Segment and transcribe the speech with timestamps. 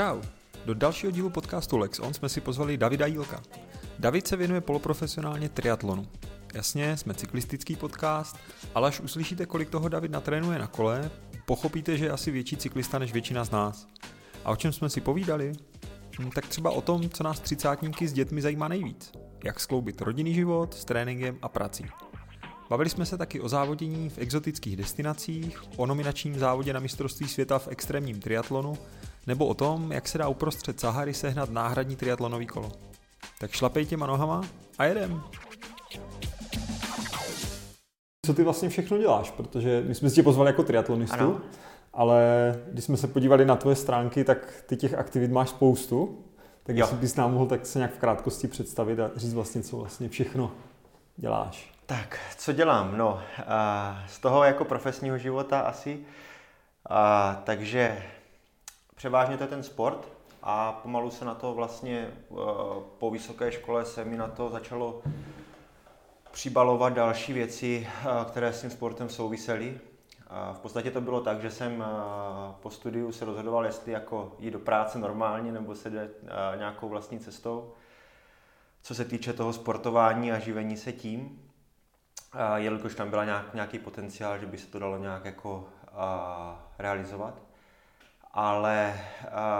[0.00, 0.20] Čau.
[0.64, 3.42] Do dalšího dílu podcastu Lex On jsme si pozvali Davida Jílka.
[3.98, 6.06] David se věnuje poloprofesionálně triatlonu.
[6.54, 8.36] Jasně, jsme cyklistický podcast,
[8.74, 11.10] ale až uslyšíte, kolik toho David natrénuje na kole,
[11.46, 13.86] pochopíte, že je asi větší cyklista než většina z nás.
[14.44, 15.52] A o čem jsme si povídali?
[16.18, 19.12] Hm, tak třeba o tom, co nás třicátníky s dětmi zajímá nejvíc.
[19.44, 21.84] Jak skloubit rodinný život s tréninkem a prací.
[22.70, 27.58] Bavili jsme se taky o závodění v exotických destinacích, o nominačním závodě na mistrovství světa
[27.58, 28.78] v extrémním triatlonu,
[29.26, 32.72] nebo o tom, jak se dá uprostřed Sahary sehnat náhradní triatlonový kolo.
[33.38, 34.42] Tak šlapej těma nohama
[34.78, 35.22] a jedem!
[38.26, 39.30] Co ty vlastně všechno děláš?
[39.30, 41.40] Protože my jsme si tě pozvali jako triatlonistu, ano.
[41.92, 42.22] ale
[42.72, 46.24] když jsme se podívali na tvoje stránky, tak ty těch aktivit máš spoustu.
[46.62, 46.84] Tak jo.
[46.84, 50.08] jestli bys nám mohl tak se nějak v krátkosti představit a říct vlastně, co vlastně
[50.08, 50.52] všechno
[51.16, 51.72] děláš.
[51.86, 52.98] Tak, co dělám?
[52.98, 53.20] No,
[54.06, 56.00] z toho jako profesního života asi.
[56.88, 58.02] A, takže
[59.00, 60.08] převážně to je ten sport
[60.42, 62.10] a pomalu se na to vlastně
[62.98, 65.02] po vysoké škole se mi na to začalo
[66.30, 67.88] přibalovat další věci,
[68.28, 69.80] které s tím sportem souvisely.
[70.52, 71.84] V podstatě to bylo tak, že jsem
[72.60, 76.10] po studiu se rozhodoval, jestli jako jít do práce normálně nebo se jde
[76.56, 77.72] nějakou vlastní cestou,
[78.82, 81.50] co se týče toho sportování a živení se tím
[82.56, 85.68] jelikož tam byla nějak, nějaký potenciál, že by se to dalo nějak jako
[86.78, 87.49] realizovat.
[88.30, 89.00] Ale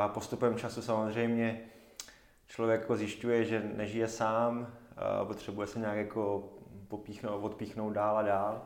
[0.06, 1.60] postupem času samozřejmě
[2.46, 4.66] člověk jako zjišťuje, že nežije sám,
[5.26, 6.48] potřebuje se nějak jako
[6.88, 8.62] popíchnout, odpíchnout dál a dál.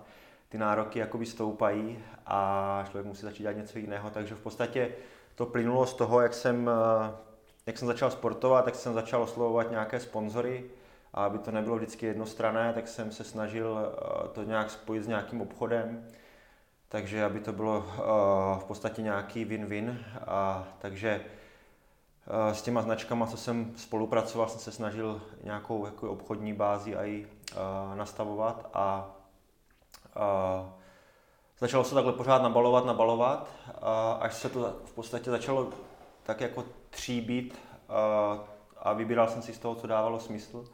[0.48, 4.92] Ty nároky jakoby stoupají a člověk musí začít dělat něco jiného, takže v podstatě
[5.34, 6.70] to plynulo z toho, jak jsem,
[7.66, 10.64] jak jsem začal sportovat, tak jsem začal oslovovat nějaké sponzory,
[11.14, 13.92] a aby to nebylo vždycky jednostrané, tak jsem se snažil
[14.32, 16.06] to nějak spojit s nějakým obchodem,
[16.94, 18.00] takže aby to bylo eh,
[18.60, 19.98] v podstatě nějaký win-win.
[20.26, 21.20] A, takže
[22.50, 27.26] eh, s těma značkama, co jsem spolupracoval, jsem se snažil nějakou jako obchodní bázi i
[27.94, 29.10] nastavovat a,
[30.14, 30.66] a
[31.58, 33.48] začalo se takhle pořád nabalovat, nabalovat,
[33.82, 35.68] a až se to v podstatě začalo
[36.22, 38.38] tak jako tříbit a,
[38.78, 40.64] a vybíral jsem si z toho, co dávalo smysl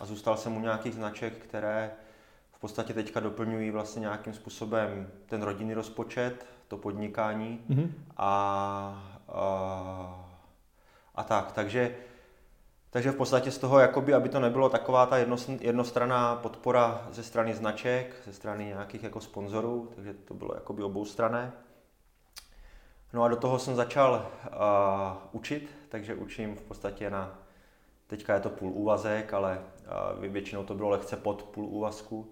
[0.00, 1.90] a zůstal jsem u nějakých značek, které
[2.66, 7.90] podstatě teďka doplňují vlastně nějakým způsobem ten rodinný rozpočet, to podnikání mm-hmm.
[8.16, 10.30] a, a,
[11.14, 11.52] a tak.
[11.52, 11.96] Takže,
[12.90, 15.16] takže v podstatě z toho, jakoby, aby to nebylo taková ta
[15.60, 21.52] jednostranná podpora ze strany značek, ze strany nějakých jako sponzorů, takže to bylo jakoby oboustranné.
[23.12, 24.58] No a do toho jsem začal uh,
[25.32, 27.38] učit, takže učím v podstatě na
[28.06, 29.60] Teďka je to půl úvazek, ale
[30.18, 32.30] většinou to bylo lehce pod půl úvazku.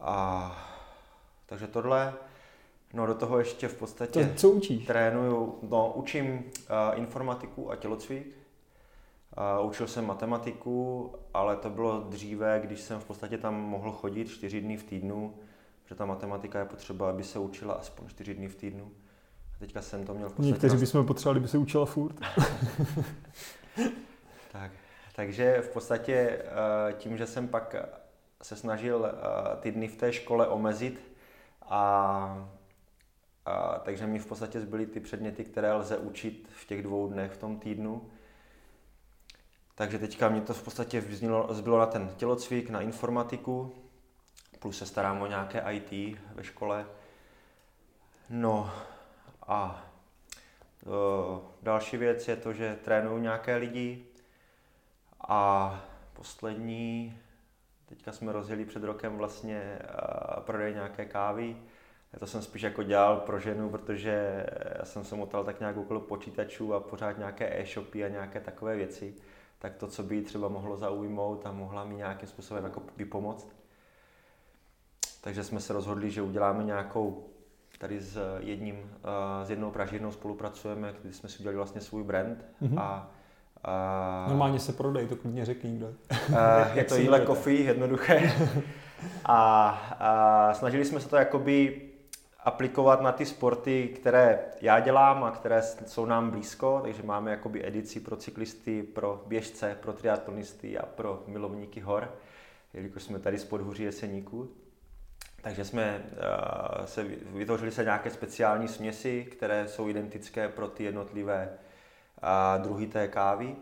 [0.00, 0.56] A,
[1.46, 2.14] takže tohle.
[2.92, 4.86] No do toho ještě v podstatě to, co učíš?
[4.86, 8.26] trénuju, no učím uh, informatiku a tělocvik.
[9.60, 14.28] Uh, učil jsem matematiku, ale to bylo dříve, když jsem v podstatě tam mohl chodit
[14.28, 15.34] čtyři dny v týdnu,
[15.82, 18.90] protože ta matematika je potřeba, aby se učila aspoň čtyři dny v týdnu.
[19.54, 20.52] A teďka jsem to měl v podstatě...
[20.52, 22.16] Někteří bychom potřebovali, aby se učila furt.
[24.52, 24.70] Tak,
[25.14, 27.76] takže v podstatě eh, tím, že jsem pak
[28.42, 31.00] se snažil eh, ty dny v té škole omezit
[31.62, 32.48] a,
[33.44, 37.32] a takže mi v podstatě zbyly ty předměty, které lze učit v těch dvou dnech
[37.32, 38.10] v tom týdnu.
[39.74, 43.74] Takže teďka mě to v podstatě zbylo, zbylo na ten tělocvik, na informatiku,
[44.58, 46.86] plus se starám o nějaké IT ve škole.
[48.30, 48.72] No
[49.46, 49.84] a
[50.86, 54.08] o, eh, další věc je to, že trénuju nějaké lidi,
[55.28, 55.80] a
[56.12, 57.18] poslední,
[57.88, 59.78] teďka jsme rozjeli před rokem vlastně
[60.40, 61.56] prodej nějaké kávy.
[62.12, 64.46] Já to jsem spíš jako dělal pro ženu, protože
[64.78, 68.76] já jsem se motal tak nějak okolo počítačů a pořád nějaké e-shopy a nějaké takové
[68.76, 69.14] věci.
[69.58, 73.56] Tak to, co by jí třeba mohlo zaujmout a mohla mi nějakým způsobem jako vypomoct.
[75.20, 77.26] Takže jsme se rozhodli, že uděláme nějakou,
[77.78, 78.90] tady s jedním,
[79.44, 82.80] s jednou pražírnou spolupracujeme, kdy jsme si udělali vlastně svůj brand mm-hmm.
[82.80, 83.10] a
[83.64, 85.86] Uh, Normálně se prodej, to klidně řekni kdo.
[85.86, 86.36] Uh,
[86.74, 88.32] je to jíle coffee, jednoduché.
[89.24, 89.68] a,
[89.98, 91.82] a snažili jsme se to jakoby
[92.48, 97.66] aplikovat na ty sporty, které já dělám a které jsou nám blízko, takže máme jakoby
[97.66, 102.14] edici pro cyklisty, pro běžce, pro triatlonisty a pro milovníky hor,
[102.74, 104.50] jelikož jsme tady z podhuří Jeseníku.
[105.42, 111.48] Takže jsme uh, se vytvořili se nějaké speciální směsi, které jsou identické pro ty jednotlivé
[112.22, 113.56] a druhý té kávy,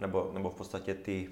[0.00, 1.28] nebo, nebo v podstatě ty,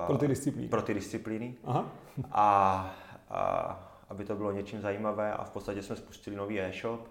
[0.00, 0.68] uh, pro ty disciplíny.
[0.68, 1.54] Pro ty disciplíny.
[1.64, 1.90] Aha.
[2.32, 2.90] A,
[3.30, 7.08] a aby to bylo něčím zajímavé a v podstatě jsme spustili nový e-shop,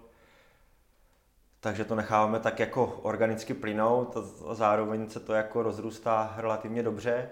[1.60, 4.16] takže to necháváme tak jako organicky plynout
[4.48, 7.28] a zároveň se to jako rozrůstá relativně dobře.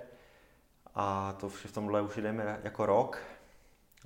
[0.95, 3.19] A to v tomhle už jdeme jako rok.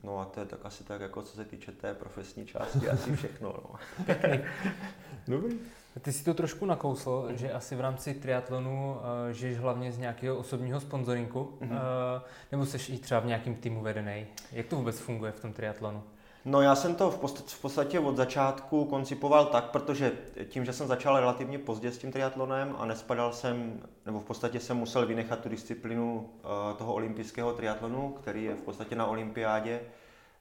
[0.03, 3.17] No a to je tak asi tak, jako co se týče té profesní části, asi
[3.17, 3.55] všechno.
[3.65, 3.75] No.
[5.29, 5.59] Dobrý.
[6.00, 10.37] Ty si to trošku nakousl, že asi v rámci triatlonu uh, žiješ hlavně z nějakého
[10.37, 11.70] osobního sponzorinku, mm-hmm.
[11.70, 12.22] uh,
[12.52, 14.26] nebo jsi i třeba v nějakém týmu vedený.
[14.52, 16.02] Jak to vůbec funguje v tom triatlonu?
[16.44, 20.12] No já jsem to v podstatě, v podstatě od začátku koncipoval tak, protože
[20.48, 24.60] tím, že jsem začal relativně pozdě s tím triatlonem a nespadal jsem, nebo v podstatě
[24.60, 29.81] jsem musel vynechat tu disciplínu uh, toho olympijského triatlonu, který je v podstatě na olympiádě.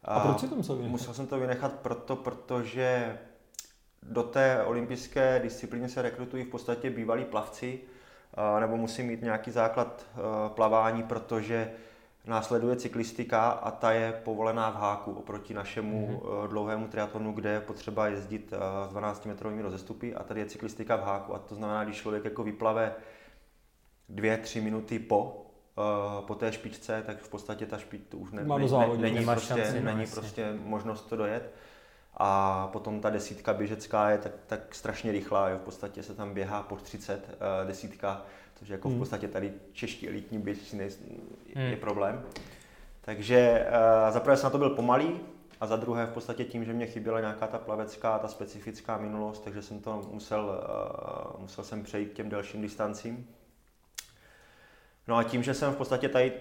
[0.04, 0.92] A proč jsi to musel vynechat?
[0.92, 3.18] Musel jsem to vynechat proto, protože
[4.04, 7.80] do té olympijské disciplíny se rekrutují v podstatě bývalí plavci,
[8.60, 10.06] nebo musí mít nějaký základ
[10.56, 11.72] plavání, protože
[12.30, 16.48] Následuje cyklistika a ta je povolená v háku oproti našemu mm-hmm.
[16.48, 18.54] dlouhému triatlonu, kde je potřeba jezdit
[18.90, 22.44] s 12-metrovými rozestupy a tady je cyklistika v háku a to znamená, když člověk jako
[22.44, 22.96] vyplave
[24.10, 25.46] dvě, tři minuty po,
[26.28, 29.82] po té špičce, tak v podstatě ta špič už ne, ne, ne, není, prostě, šanci,
[29.82, 31.54] není no, prostě možnost to dojet.
[32.20, 35.58] A potom ta desítka běžecká je tak, tak strašně rychlá, jo.
[35.58, 38.26] v podstatě se tam běhá po 30 uh, desítka
[38.60, 39.00] což jako v hmm.
[39.00, 40.90] podstatě tady čeští elitní běžci je,
[41.46, 41.80] je hmm.
[41.80, 42.24] problém.
[43.02, 45.20] Takže uh, za prvé jsem na to byl pomalý
[45.62, 49.44] a za druhé v podstatě tím, že mě chyběla nějaká ta plavecká, ta specifická minulost,
[49.44, 50.64] takže jsem to musel,
[51.36, 53.28] uh, musel jsem přejít těm delším distancím.
[55.08, 56.34] No a tím, že jsem v podstatě tady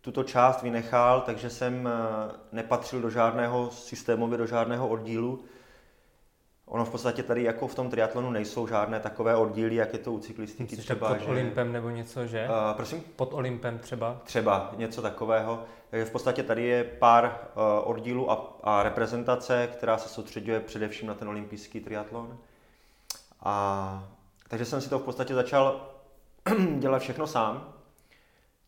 [0.00, 1.90] tuto část vynechal, takže jsem uh,
[2.52, 5.44] nepatřil do žádného systémově, do žádného oddílu,
[6.70, 10.12] Ono v podstatě tady jako v tom triatlonu nejsou žádné takové oddíly, jak je to
[10.12, 11.08] u cyklistiky Myslíš třeba.
[11.08, 11.26] pod že...
[11.26, 12.48] Olympem nebo něco, že?
[12.48, 13.04] Uh, prosím?
[13.16, 14.20] Pod Olympem třeba?
[14.24, 15.64] Třeba, něco takového.
[15.90, 21.08] Takže v podstatě tady je pár uh, oddílů a, a reprezentace, která se soustředuje především
[21.08, 22.38] na ten olympijský triatlon.
[23.40, 24.08] A,
[24.48, 25.90] takže jsem si to v podstatě začal
[26.78, 27.74] dělat všechno sám.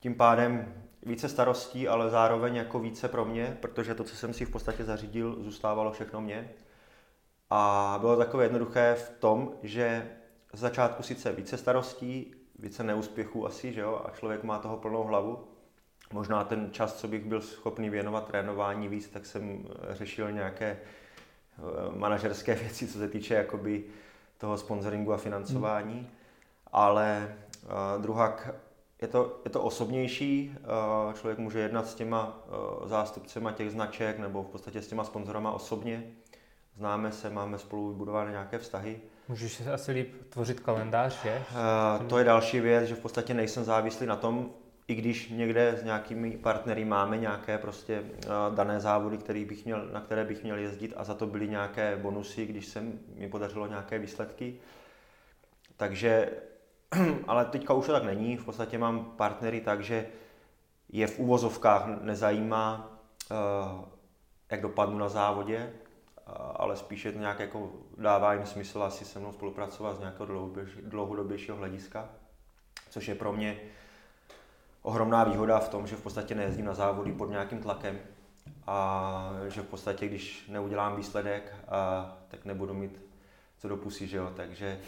[0.01, 4.45] Tím pádem více starostí, ale zároveň jako více pro mě, protože to, co jsem si
[4.45, 6.51] v podstatě zařídil, zůstávalo všechno mě.
[7.51, 10.11] A bylo takové jednoduché v tom, že
[10.53, 15.05] z začátku sice více starostí, více neúspěchů asi, že jo, a člověk má toho plnou
[15.05, 15.49] hlavu.
[16.13, 21.99] Možná ten čas, co bych byl schopný věnovat trénování víc, tak jsem řešil nějaké eh,
[21.99, 23.85] manažerské věci, co se týče jakoby
[24.39, 25.95] toho sponsoringu a financování.
[25.95, 26.09] Hmm.
[26.73, 28.55] Ale uh, druhak
[29.03, 30.55] je to, je to osobnější,
[31.07, 32.39] uh, člověk může jednat s těma
[32.81, 36.05] uh, zástupcema těch značek nebo v podstatě s těma sponzorama osobně
[36.77, 39.01] známe se, máme spolu vybudované nějaké vztahy.
[39.29, 41.43] Můžeš si asi líp tvořit kalendář, že?
[42.01, 44.51] Uh, to je další věc, že v podstatě nejsem závislý na tom,
[44.89, 48.03] i když někde s nějakými partnery máme nějaké prostě
[48.55, 51.97] dané závody, který bych měl, na které bych měl jezdit a za to byly nějaké
[51.97, 52.81] bonusy, když se
[53.15, 54.55] mi podařilo nějaké výsledky.
[55.77, 56.31] Takže,
[57.27, 60.07] ale teďka už to tak není, v podstatě mám partnery tak, že
[60.89, 62.91] je v úvozovkách nezajímá,
[63.31, 63.85] uh,
[64.51, 65.73] jak dopadnu na závodě,
[66.57, 70.51] ale spíše to nějak jako dává jim smysl asi se mnou spolupracovat z nějakého
[70.83, 72.09] dlouhodobějšího hlediska,
[72.91, 73.61] což je pro mě
[74.83, 77.99] ohromná výhoda v tom, že v podstatě nejezdím na závody pod nějakým tlakem
[78.67, 83.01] a že v podstatě, když neudělám výsledek, a, tak nebudu mít
[83.59, 84.33] co do pusy, že jo?
[84.37, 84.81] takže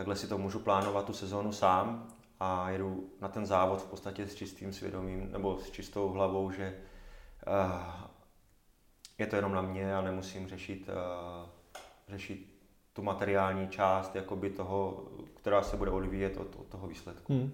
[0.00, 2.08] takhle si to můžu plánovat tu sezónu sám
[2.40, 6.76] a jedu na ten závod v podstatě s čistým svědomím nebo s čistou hlavou, že
[9.18, 11.48] je to jenom na mě a nemusím řešit, uh,
[12.08, 12.46] řešit
[12.92, 15.04] tu materiální část jakoby toho,
[15.34, 17.32] která se bude odvíjet od, od toho výsledku.
[17.32, 17.52] Hmm.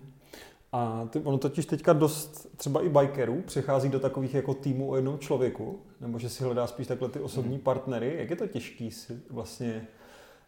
[0.72, 4.96] A ty, ono totiž teďka dost třeba i bikerů přechází do takových jako týmů o
[4.96, 7.64] jednom člověku, nebo že si hledá spíš takhle ty osobní hmm.
[7.64, 8.16] partnery.
[8.18, 9.88] Jak je to těžký si vlastně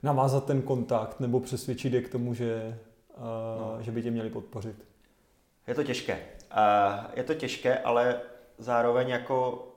[0.02, 2.78] navázat ten kontakt nebo přesvědčit je k tomu, že,
[3.17, 3.25] uh,
[3.61, 3.83] no.
[3.83, 4.85] že by tě měli podpořit?
[5.67, 6.14] Je to těžké.
[6.14, 8.21] Uh, je to těžké, ale
[8.59, 9.69] zároveň jako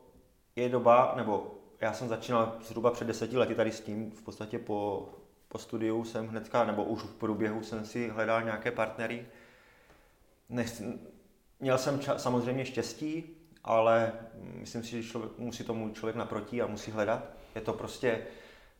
[0.55, 4.59] je doba, nebo já jsem začínal zhruba před deseti lety tady s tím, v podstatě
[4.59, 5.09] po,
[5.47, 9.25] po studiu jsem hnedka, nebo už v průběhu jsem si hledal nějaké partnery.
[10.49, 10.99] Nechci,
[11.59, 13.23] měl jsem ča, samozřejmě štěstí,
[13.63, 14.13] ale
[14.53, 17.23] myslím si, že člověk, musí tomu člověk naproti a musí hledat.
[17.55, 18.21] Je to prostě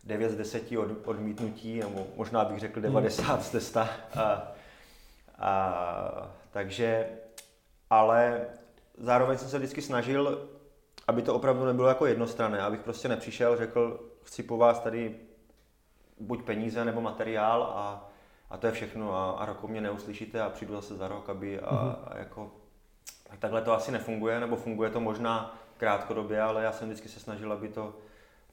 [0.04, 3.44] 9 z 10 od, odmítnutí, nebo možná bych řekl 90 hmm.
[3.44, 3.80] z 100.
[3.80, 3.88] A,
[5.40, 7.10] a, takže,
[7.90, 8.46] ale
[8.98, 10.50] zároveň jsem se vždycky snažil
[11.08, 15.16] aby to opravdu nebylo jako jednostranné, abych prostě nepřišel, řekl, chci po vás tady
[16.20, 18.10] buď peníze nebo materiál a,
[18.50, 21.60] a to je všechno a, a rok mě neuslyšíte a přijdu zase za rok, aby
[21.60, 21.96] a, mm-hmm.
[22.08, 22.52] a jako
[23.40, 27.54] takhle to asi nefunguje, nebo funguje to možná krátkodobě, ale já jsem vždycky se snažil,
[27.54, 27.94] aby to,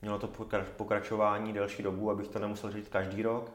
[0.02, 0.28] mělo to
[0.76, 3.52] pokračování delší dobu, abych to nemusel říct každý rok,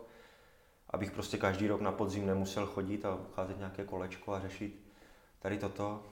[0.89, 4.83] abych prostě každý rok na podzim nemusel chodit a ucházet nějaké kolečko a řešit
[5.39, 6.03] tady toto.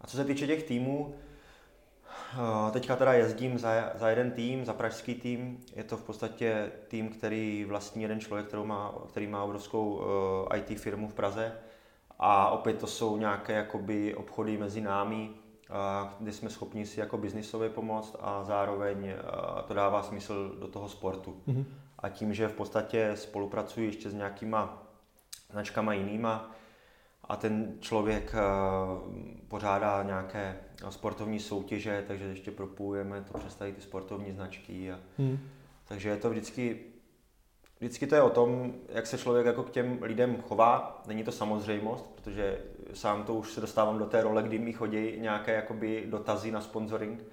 [0.00, 1.14] A co se týče těch týmů,
[2.32, 5.60] eh, teďka teda jezdím za, za jeden tým, za pražský tým.
[5.76, 10.02] Je to v podstatě tým, který vlastní jeden člověk, který má, který má obrovskou
[10.52, 11.52] eh, IT firmu v Praze.
[12.18, 15.30] A opět to jsou nějaké jakoby obchody mezi námi,
[16.18, 20.88] kde jsme schopni si jako biznisově pomoct a zároveň uh, to dává smysl do toho
[20.88, 21.36] sportu.
[21.48, 21.64] Mm-hmm.
[21.98, 24.82] A tím, že v podstatě spolupracuji ještě s nějakýma
[25.50, 26.56] značkama jinýma,
[27.28, 28.40] a ten člověk eh,
[29.48, 30.56] pořádá nějaké
[30.88, 34.92] sportovní soutěže, takže ještě propojujeme to přes tady ty sportovní značky.
[34.92, 35.38] A, hmm.
[35.88, 36.80] Takže je to vždycky,
[37.78, 41.02] vždycky to je o tom, jak se člověk jako k těm lidem chová.
[41.06, 42.58] Není to samozřejmost, protože
[42.94, 46.60] sám to už se dostávám do té role, kdy mi chodí nějaké jakoby dotazy na
[46.60, 47.24] sponsoring.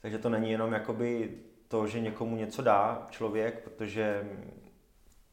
[0.00, 1.30] Takže to není jenom jakoby
[1.68, 4.28] to, že někomu něco dá člověk, protože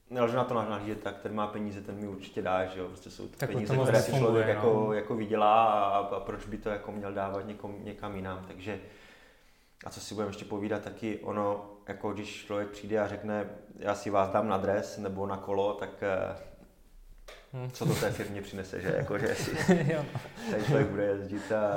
[0.10, 3.10] nelze na to nahlížet tak, ten má peníze, ten mi určitě dá, že jo, prostě
[3.10, 4.54] jsou to tak peníze, které si člověk no.
[4.54, 8.82] jako, jako vydělá a, a, proč by to jako měl dávat někom, někam jinam, takže
[9.86, 13.96] a co si budeme ještě povídat, taky ono, jako když člověk přijde a řekne, já
[13.96, 16.51] si vás dám na dres nebo na kolo, tak eh.
[17.72, 18.94] Co to té firmě přinese, že?
[18.98, 19.52] Jako, že si
[20.52, 21.72] tady člověk bude jezdit a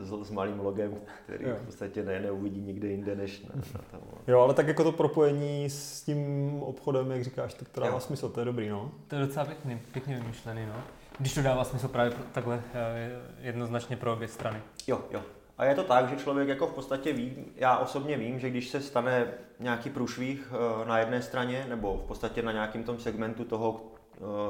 [0.00, 0.94] s, s malým logem,
[1.24, 1.56] který jo.
[1.62, 4.00] v podstatě ne, neuvidí nikde jinde než na, na tom.
[4.26, 8.00] Jo, ale tak jako to propojení s tím obchodem, jak říkáš, tak to dává jo.
[8.00, 8.90] smysl, to je dobrý, no.
[9.08, 10.74] To je docela pěkný, pěkně vymyšlený, no.
[11.18, 14.60] Když to dává smysl právě takhle eh, jednoznačně pro obě strany.
[14.86, 15.22] Jo, jo.
[15.58, 18.68] A je to tak, že člověk jako v podstatě ví, já osobně vím, že když
[18.68, 19.26] se stane
[19.60, 23.93] nějaký průšvih eh, na jedné straně, nebo v podstatě na nějakém tom segmentu toho,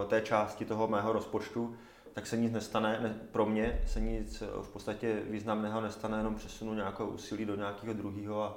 [0.09, 1.77] té části toho mého rozpočtu,
[2.15, 6.35] tak se nic nestane, ne, pro mě se nic eh, v podstatě významného nestane, jenom
[6.35, 8.57] přesunu nějakou úsilí do nějakého druhého a,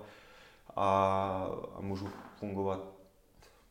[0.75, 1.47] a,
[1.77, 2.09] a můžu
[2.39, 2.79] fungovat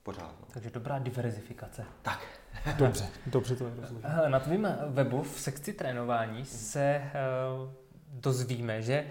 [0.03, 0.35] pořád.
[0.41, 0.47] No.
[0.53, 1.85] Takže dobrá diverzifikace.
[2.03, 2.21] Tak.
[2.79, 7.71] Dobře, dobře to je eh, Na tvém webu v sekci trénování se uh,
[8.13, 9.07] dozvíme, že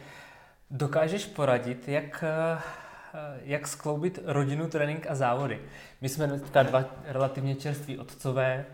[0.71, 2.23] dokážeš poradit, jak
[2.55, 2.84] uh, Eh,
[3.43, 5.61] jak skloubit rodinu, trénink a závody.
[6.01, 8.65] My jsme teďka dva relativně čerství otcové.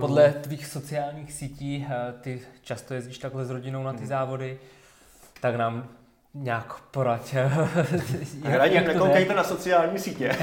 [0.00, 4.06] Podle tvých sociálních sítí, eh, ty často jezdíš takhle s rodinou na ty hmm.
[4.06, 4.58] závody,
[5.40, 5.88] tak nám
[6.34, 7.34] nějak poraď.
[8.42, 10.36] jak, jak nekoukejte na sociální sítě,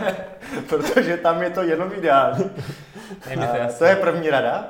[0.68, 2.50] protože tam je to jenom ideální.
[3.30, 3.78] Je to, jasný.
[3.78, 4.68] to je první rada.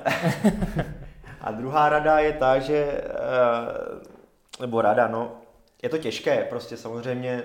[1.41, 5.33] a druhá rada je ta, že, eh, nebo rada, no,
[5.83, 7.43] je to těžké, prostě samozřejmě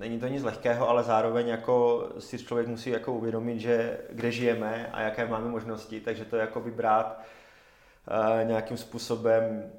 [0.00, 4.90] není to nic lehkého, ale zároveň jako si člověk musí jako uvědomit, že kde žijeme
[4.92, 9.72] a jaké máme možnosti, takže to jako vybrát uh, nějakým způsobem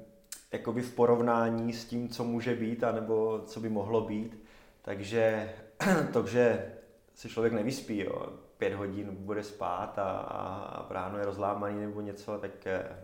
[0.52, 4.44] jakoby v porovnání s tím, co může být, anebo co by mohlo být.
[4.82, 5.52] Takže
[6.12, 6.72] to, že
[7.14, 12.38] si člověk nevyspí, jo, pět hodin bude spát a, a ráno je rozlámaný nebo něco,
[12.38, 12.96] tak eh,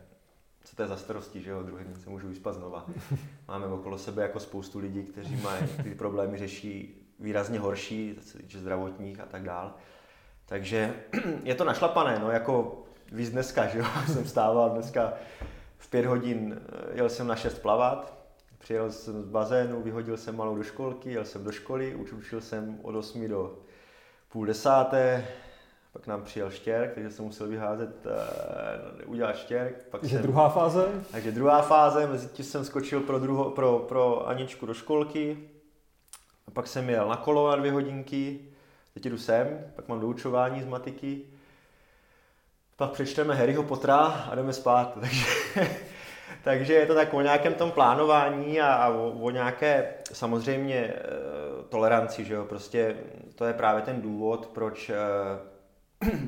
[0.65, 2.87] co to je za starosti, že jo, druhý den se můžu vyspat znova.
[3.49, 8.39] Máme okolo sebe jako spoustu lidí, kteří mají ty problémy řeší výrazně horší, co se
[8.39, 9.75] týče zdravotních a tak dál.
[10.47, 10.95] Takže
[11.43, 12.83] je to našlapané, no jako
[13.13, 15.13] víc dneska, že jo, jsem stával dneska
[15.79, 18.19] v pět hodin, eh, jel jsem na šest plavat,
[18.59, 22.79] přijel jsem z bazénu, vyhodil jsem malou do školky, jel jsem do školy, učil jsem
[22.83, 23.59] od 8 do
[24.29, 25.27] půl desáté,
[25.93, 29.87] pak nám přijel štěrk, takže jsem musel vyházet, uh, udělat štěrk.
[29.91, 30.89] Pak takže jsem, druhá fáze?
[31.13, 35.39] Takže druhá fáze, mezi tím jsem skočil pro, druho, pro, pro Aničku do školky,
[36.49, 38.41] a pak jsem jel na kolo na dvě hodinky,
[38.95, 41.21] teď jdu sem, pak mám doučování z matiky,
[42.77, 44.99] pak přečteme Harryho Pottera a jdeme spát.
[45.01, 45.27] Takže,
[46.45, 50.95] takže je to tak o nějakém tom plánování a, a o, o nějaké samozřejmě e,
[51.69, 52.97] toleranci, že jo, prostě
[53.35, 54.97] to je právě ten důvod, proč, e,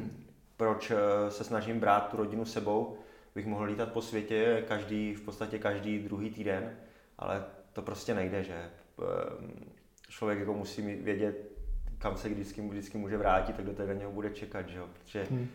[0.56, 0.96] proč e,
[1.30, 2.98] se snažím brát tu rodinu sebou,
[3.34, 6.76] bych mohl lítat po světě každý, v podstatě každý druhý týden,
[7.18, 8.70] ale to prostě nejde, že
[10.10, 11.52] člověk jako musí vědět,
[11.98, 14.88] kam se vždycky, vždycky může vrátit, tak do té něho bude čekat, že jo?
[14.92, 15.48] protože hmm.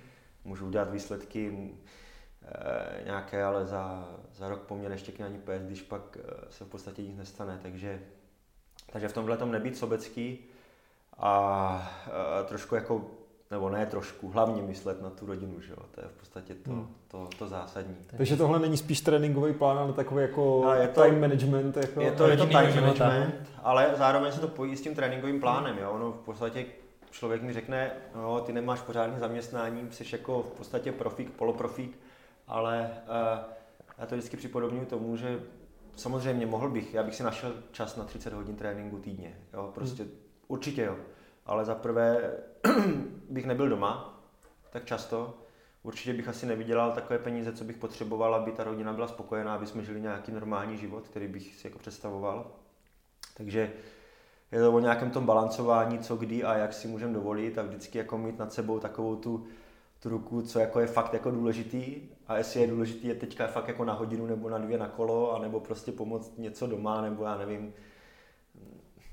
[0.43, 5.81] můžu udělat výsledky e, nějaké, ale za, za rok po mně neštěkne ani pes, když
[5.81, 8.01] pak e, se v podstatě nic nestane, takže,
[8.91, 10.39] takže v tomhle tom nebýt sobecký
[11.17, 12.07] a
[12.41, 13.11] e, trošku jako
[13.51, 15.77] nebo ne trošku, hlavně myslet na tu rodinu, že jo?
[15.91, 16.87] to je v podstatě to, hmm.
[17.07, 17.95] to, to zásadní.
[18.17, 21.77] Takže tohle není spíš tréninkový plán, ale takový jako no, je to, time management.
[21.77, 25.39] Jako je to, je to time management, ale zároveň se to pojí s tím tréninkovým
[25.39, 25.77] plánem.
[25.77, 25.91] Jo?
[25.91, 26.65] Ono v podstatě
[27.11, 31.99] člověk mi řekne, no, ty nemáš pořádný zaměstnání, jsi jako v podstatě profík, poloprofík,
[32.47, 33.55] ale uh,
[33.97, 35.39] já to vždycky připodobňuji tomu, že
[35.95, 40.03] samozřejmě mohl bych, já bych si našel čas na 30 hodin tréninku týdně, jo, prostě
[40.03, 40.11] hmm.
[40.47, 40.95] určitě jo.
[41.45, 42.33] Ale za prvé
[43.29, 44.11] bych nebyl doma
[44.75, 45.37] tak často,
[45.83, 49.67] určitě bych asi nevydělal takové peníze, co bych potřeboval, aby ta rodina byla spokojená, aby
[49.67, 52.51] jsme žili nějaký normální život, který bych si jako představoval.
[53.37, 53.71] Takže
[54.51, 57.97] je to o nějakém tom balancování, co kdy a jak si můžeme dovolit a vždycky
[57.97, 59.45] jako mít nad sebou takovou tu,
[59.99, 61.95] tu ruku, co jako je fakt jako důležitý
[62.27, 65.35] a jestli je důležitý je teďka fakt jako na hodinu nebo na dvě na kolo,
[65.35, 67.73] anebo prostě pomoct něco doma, nebo já nevím.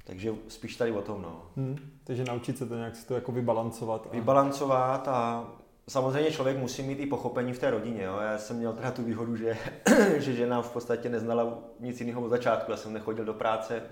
[0.04, 1.42] Takže spíš tady o tom, no.
[1.56, 4.06] Hmm, takže naučit se to nějak si to jako vybalancovat.
[4.10, 4.14] A...
[4.14, 5.50] Vybalancovat a
[5.88, 8.02] samozřejmě člověk musí mít i pochopení v té rodině.
[8.02, 8.18] Jo.
[8.20, 9.58] Já jsem měl teda tu výhodu, že,
[10.16, 12.70] že žena v podstatě neznala nic jiného od začátku.
[12.70, 13.82] Já jsem nechodil do práce,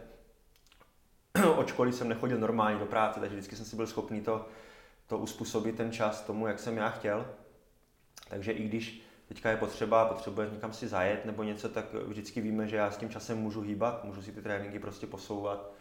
[1.56, 4.46] od školy jsem nechodil normálně do práce, takže vždycky jsem si byl schopný to,
[5.06, 7.26] to uspůsobit ten čas tomu, jak jsem já chtěl.
[8.28, 12.68] Takže i když teďka je potřeba, potřebuje někam si zajet nebo něco, tak vždycky víme,
[12.68, 15.72] že já s tím časem můžu hýbat, můžu si ty tréninky prostě posouvat.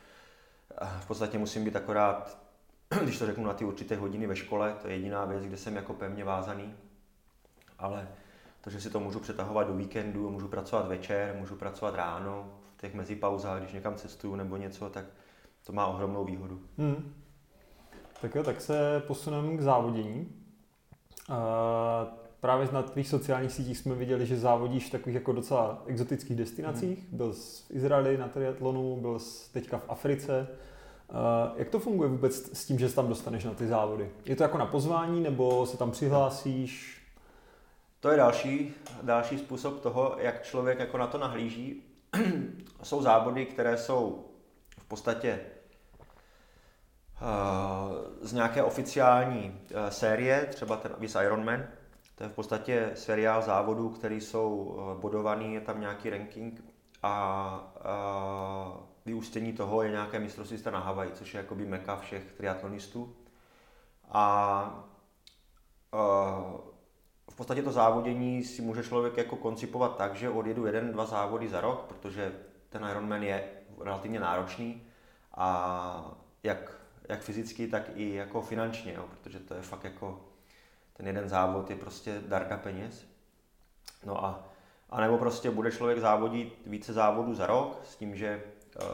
[0.99, 2.37] V podstatě musím být akorát,
[3.03, 5.75] když to řeknu na ty určité hodiny ve škole, to je jediná věc, kde jsem
[5.75, 6.73] jako pevně vázaný.
[7.79, 8.07] Ale
[8.61, 12.81] to, že si to můžu přetahovat do víkendu, můžu pracovat večer, můžu pracovat ráno, v
[12.81, 15.05] těch mezipauzách, když někam cestuju nebo něco, tak
[15.65, 16.61] to má ohromnou výhodu.
[16.77, 17.13] Hmm.
[18.21, 20.35] Tak jo, tak se posuneme k závodění.
[21.29, 21.35] Uh,
[22.41, 26.99] právě na tvých sociálních sítích jsme viděli, že závodíš v takových jako docela exotických destinacích.
[26.99, 27.17] Hmm.
[27.17, 30.47] Byl jsi v Izraeli na triatlonu, byl jsi teďka v Africe.
[31.09, 31.15] Uh,
[31.57, 34.11] jak to funguje vůbec s tím, že se tam dostaneš na ty závody?
[34.25, 37.01] Je to jako na pozvání, nebo se tam přihlásíš?
[37.99, 41.83] To je další, další způsob toho, jak člověk jako na to nahlíží.
[42.83, 44.25] jsou závody, které jsou
[44.79, 45.39] v podstatě
[47.21, 47.27] uh,
[48.21, 51.63] z nějaké oficiální uh, série, třeba ten Avis Ironman,
[52.19, 56.63] to je v podstatě seriál závodů, které jsou bodovaný, je tam nějaký ranking
[57.03, 57.73] a
[58.75, 63.15] uh, vyústění toho je nějaké mistrovství na Havaji, což je jakoby meka všech triatlonistů.
[64.09, 64.85] A
[65.93, 66.59] uh,
[67.31, 71.47] v podstatě to závodění si může člověk jako koncipovat tak, že odjedu jeden, dva závody
[71.47, 72.33] za rok, protože
[72.69, 73.43] ten Ironman je
[73.81, 74.83] relativně náročný
[75.33, 76.71] a jak,
[77.09, 80.28] jak fyzicky, tak i jako finančně, jo, protože to je fakt jako
[80.99, 83.05] ten jeden závod je prostě darka peněz.
[84.05, 84.49] No a,
[84.89, 88.43] a nebo prostě bude člověk závodit více závodů za rok s tím, že
[88.81, 88.87] uh,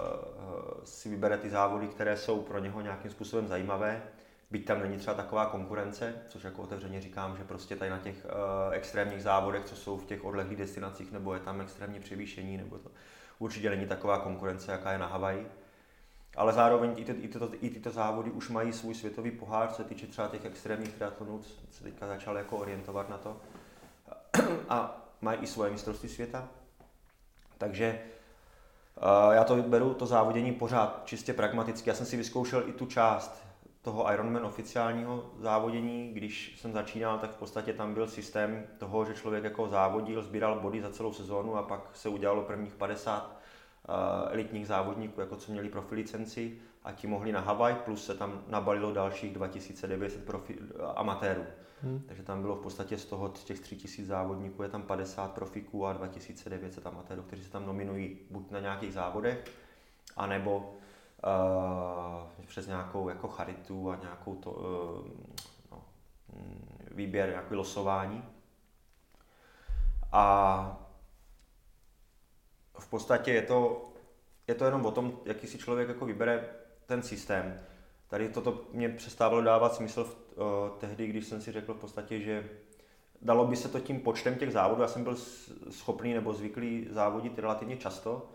[0.84, 4.04] si vybere ty závody, které jsou pro něho nějakým způsobem zajímavé,
[4.52, 8.26] byť tam není třeba taková konkurence, což jako otevřeně říkám, že prostě tady na těch
[8.26, 12.78] uh, extrémních závodech, co jsou v těch odlehlých destinacích, nebo je tam extrémní převýšení, nebo
[12.78, 12.92] to
[13.40, 15.52] určitě není taková konkurence, jaká je na Havaji.
[16.36, 19.76] Ale zároveň i, ty, i, tyto, i tyto závody už mají svůj světový pohár, co
[19.76, 23.38] se týče třeba těch extrémních triatlonů, se teďka začal jako orientovat na to.
[24.70, 26.48] A mají i svoje mistrovství světa.
[27.58, 28.02] Takže
[29.32, 31.90] já to beru, to závodění pořád čistě pragmaticky.
[31.90, 33.46] Já jsem si vyzkoušel i tu část
[33.82, 39.14] toho Ironman oficiálního závodění, když jsem začínal, tak v podstatě tam byl systém toho, že
[39.14, 43.45] člověk jako závodil, sbíral body za celou sezónu a pak se udělalo prvních 50 uh,
[44.32, 48.44] elitních závodníků, jako co měli profi licenci a ti mohli na Havaj, plus se tam
[48.48, 50.60] nabalilo dalších 2900 profi,
[50.96, 51.44] amatérů.
[51.82, 52.04] Hmm.
[52.08, 55.86] Takže tam bylo v podstatě z toho z těch 3000 závodníků je tam 50 profiků
[55.86, 59.44] a 2900 amatérů, kteří se tam nominují buď na nějakých závodech,
[60.18, 65.08] anebo uh, přes nějakou jako charitu a nějakou to, uh,
[65.72, 65.84] no,
[66.34, 68.24] mm, výběr, nějaké losování.
[70.12, 70.85] A
[72.80, 73.90] v podstatě je to,
[74.48, 76.50] je to jenom o tom, jaký si člověk jako vybere
[76.86, 77.60] ten systém.
[78.08, 82.20] Tady toto mě přestávalo dávat smysl v, uh, tehdy, když jsem si řekl v podstatě,
[82.20, 82.50] že
[83.22, 84.82] dalo by se to tím počtem těch závodů.
[84.82, 85.16] Já jsem byl
[85.70, 88.30] schopný nebo zvyklý závodit relativně často.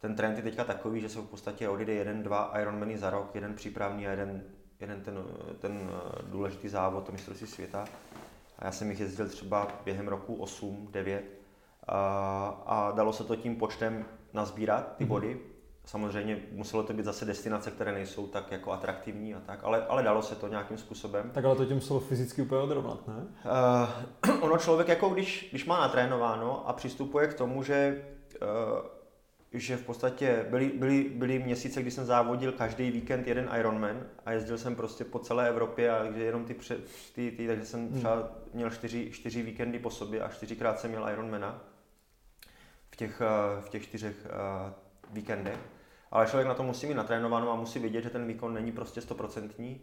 [0.00, 3.34] Ten trend je teďka takový, že se v podstatě odjede jeden, dva Ironmany za rok,
[3.34, 4.44] jeden přípravný a jeden,
[4.80, 5.24] jeden ten,
[5.60, 5.90] ten
[6.22, 7.84] důležitý závod, to mistrovství světa.
[8.58, 11.37] A já jsem jich jezdil třeba během roku 8, 9
[11.88, 15.08] a, a dalo se to tím počtem nazbírat, ty mhm.
[15.08, 15.34] body.
[15.34, 15.58] Mm-hmm.
[15.84, 20.02] Samozřejmě muselo to být zase destinace, které nejsou tak jako atraktivní a tak, ale, ale
[20.02, 21.30] dalo se to nějakým způsobem.
[21.34, 23.14] Tak ale to tím muselo fyzicky úplně odrovnat, ne?
[24.24, 28.04] Uh, ono člověk jako když, když má natrénováno a přistupuje k tomu, že
[28.42, 28.48] uh,
[29.52, 34.32] že v podstatě byly, byly, byly měsíce, kdy jsem závodil každý víkend jeden Ironman a
[34.32, 36.76] jezdil jsem prostě po celé Evropě a kde jenom ty, pře,
[37.14, 37.98] ty, ty takže jsem hmm.
[37.98, 41.64] třeba měl čtyři, čtyři víkendy po sobě a čtyřikrát jsem měl Ironmana
[42.90, 44.72] v těch, eh, v těch čtyřech uh,
[45.14, 45.58] víkendech.
[46.10, 49.00] Ale člověk na to musí mít natrénováno a musí vidět, že ten výkon není prostě
[49.00, 49.80] stoprocentní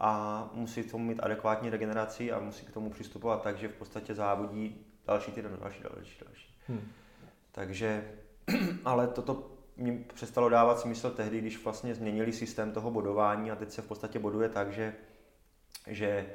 [0.00, 3.74] a musí k tomu mít adekvátní regeneraci a musí k tomu přistupovat tak, že v
[3.74, 6.58] podstatě závodí další týden, další, další, další.
[6.68, 6.92] Hmm.
[7.52, 8.04] Takže
[8.84, 13.70] ale toto mi přestalo dávat smysl tehdy, když vlastně změnili systém toho bodování a teď
[13.70, 14.94] se v podstatě boduje tak, že,
[15.86, 16.26] že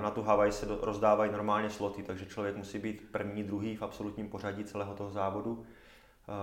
[0.00, 4.28] na tu Havaj se rozdávají normálně sloty, takže člověk musí být první, druhý v absolutním
[4.28, 5.64] pořadí celého toho závodu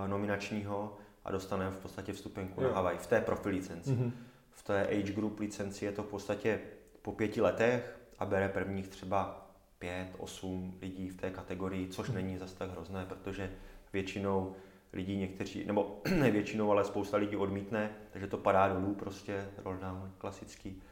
[0.06, 2.68] nominačního a dostane v podstatě vstupenku jo.
[2.68, 3.90] na Havaj v té profi licenci.
[3.90, 4.12] Mm-hmm.
[4.50, 6.60] V té age group licenci je to v podstatě
[7.02, 9.46] po pěti letech a bere prvních třeba
[9.78, 12.14] pět, osm lidí v té kategorii, což mm-hmm.
[12.14, 13.52] není zase tak hrozné, protože
[13.92, 14.54] většinou
[14.92, 20.12] lidí někteří, nebo ne většinou, ale spousta lidí odmítne, takže to padá dolů prostě, rolldown
[20.18, 20.82] klasický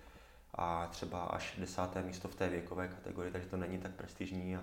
[0.59, 4.61] a třeba až desáté místo v té věkové kategorii, takže to není tak prestižní a,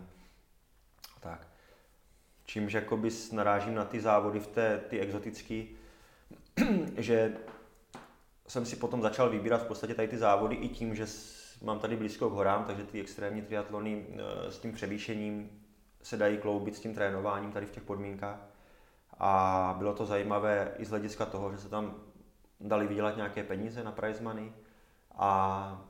[1.17, 1.47] a tak.
[2.45, 5.63] Čímž jakoby narážím na ty závody v té, ty exotické,
[6.97, 7.37] že
[8.47, 11.05] jsem si potom začal vybírat v podstatě tady ty závody i tím, že
[11.61, 15.61] mám tady blízko k horám, takže ty extrémní triatlony eh, s tím převýšením
[16.01, 18.39] se dají kloubit s tím trénováním tady v těch podmínkách.
[19.17, 21.95] A bylo to zajímavé i z hlediska toho, že se tam
[22.59, 24.51] dali vydělat nějaké peníze na prize money
[25.17, 25.81] a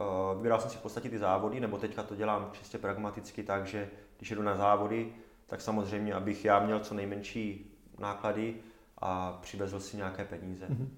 [0.00, 3.66] uh, vybíral jsem si v podstatě ty závody, nebo teďka to dělám čistě pragmaticky tak,
[3.66, 5.12] že když jedu na závody,
[5.46, 8.56] tak samozřejmě, abych já měl co nejmenší náklady
[8.98, 10.66] a přivezl si nějaké peníze.
[10.66, 10.88] Mm-hmm.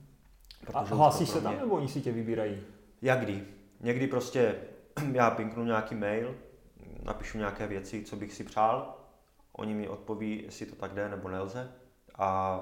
[0.75, 2.61] a hlásíš se tam, nebo oni si tě vybírají?
[3.03, 3.45] Jak kdy.
[3.81, 4.55] Někdy prostě
[5.13, 6.35] já pinknu nějaký mail,
[7.03, 8.95] napíšu nějaké věci, co bych si přál,
[9.53, 11.73] oni mi odpoví, jestli to tak jde nebo nelze
[12.19, 12.61] a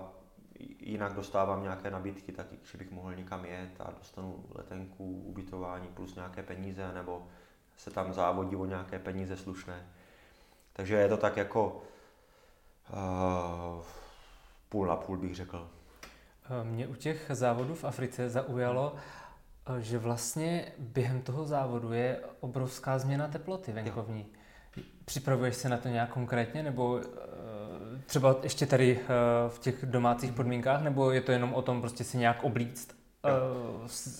[0.80, 6.14] jinak dostávám nějaké nabídky, tak že bych mohl někam jet a dostanu letenku, ubytování plus
[6.14, 7.26] nějaké peníze, nebo
[7.76, 9.86] se tam závodí o nějaké peníze slušné.
[10.72, 11.82] Takže je to tak jako
[12.92, 13.84] uh,
[14.68, 15.70] půl na půl bych řekl.
[16.62, 18.94] Mě u těch závodů v Africe zaujalo,
[19.66, 24.26] eh, že vlastně během toho závodu je obrovská změna teploty venkovní.
[24.76, 24.82] Jo.
[25.04, 27.04] Připravuješ se na to nějak konkrétně, nebo eh,
[28.06, 29.00] třeba ještě tady
[29.48, 32.94] v těch domácích podmínkách, nebo je to jenom o tom prostě si nějak oblíct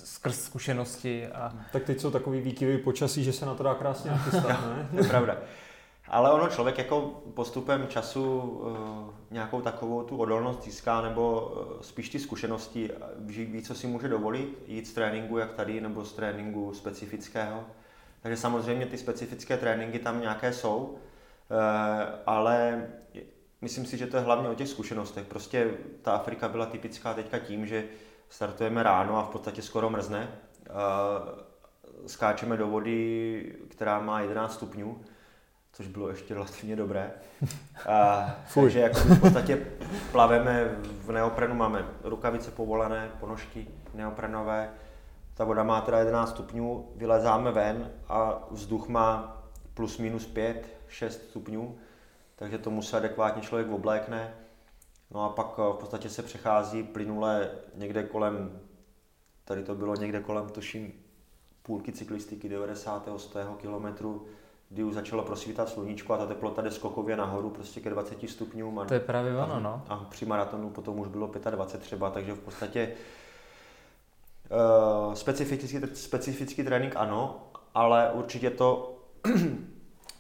[0.05, 1.27] skrz zkušenosti?
[1.27, 1.53] A...
[1.73, 4.88] Tak teď jsou takový výkyvy počasí, že se na to dá krásně nachystat, ne?
[4.90, 5.37] to je pravda.
[6.09, 7.01] Ale ono člověk jako
[7.35, 8.77] postupem času uh,
[9.31, 14.59] nějakou takovou tu odolnost získá, nebo uh, spíš ty zkušenosti, ví, co si může dovolit,
[14.66, 17.64] jít z tréninku jak tady, nebo z tréninku specifického.
[18.23, 20.97] Takže samozřejmě ty specifické tréninky tam nějaké jsou, uh,
[22.27, 22.87] ale
[23.61, 25.27] myslím si, že to je hlavně o těch zkušenostech.
[25.27, 25.71] Prostě
[26.03, 27.85] ta Afrika byla typická teďka tím, že
[28.29, 30.29] startujeme ráno a v podstatě skoro mrzne.
[32.07, 35.01] Skáčeme do vody, která má 11 stupňů
[35.75, 37.11] což bylo ještě relativně dobré.
[37.88, 39.67] A, takže jako v podstatě
[40.12, 44.71] plaveme v neoprenu, máme rukavice povolené, ponožky neoprenové,
[45.35, 49.37] ta voda má teda 11 stupňů, vylezáme ven a vzduch má
[49.75, 51.79] plus minus 5, 6 stupňů,
[52.37, 54.35] takže tomu se adekvátně člověk oblékne.
[55.11, 58.61] No a pak eh, v podstatě se přechází plynule někde kolem,
[59.44, 60.92] tady to bylo někde kolem, tuším,
[61.62, 63.09] půlky cyklistiky 90.
[63.16, 64.27] 100 kilometru,
[64.70, 68.79] kdy už začalo prosvítat sluníčko a ta teplota jde skokově nahoru prostě ke 20 stupňům.
[68.79, 69.85] A, to je právě ono, no.
[69.88, 72.94] A při maratonu potom už bylo 25 třeba, takže v podstatě
[74.51, 78.99] uh, specifický, specifický trénink ano, ale určitě to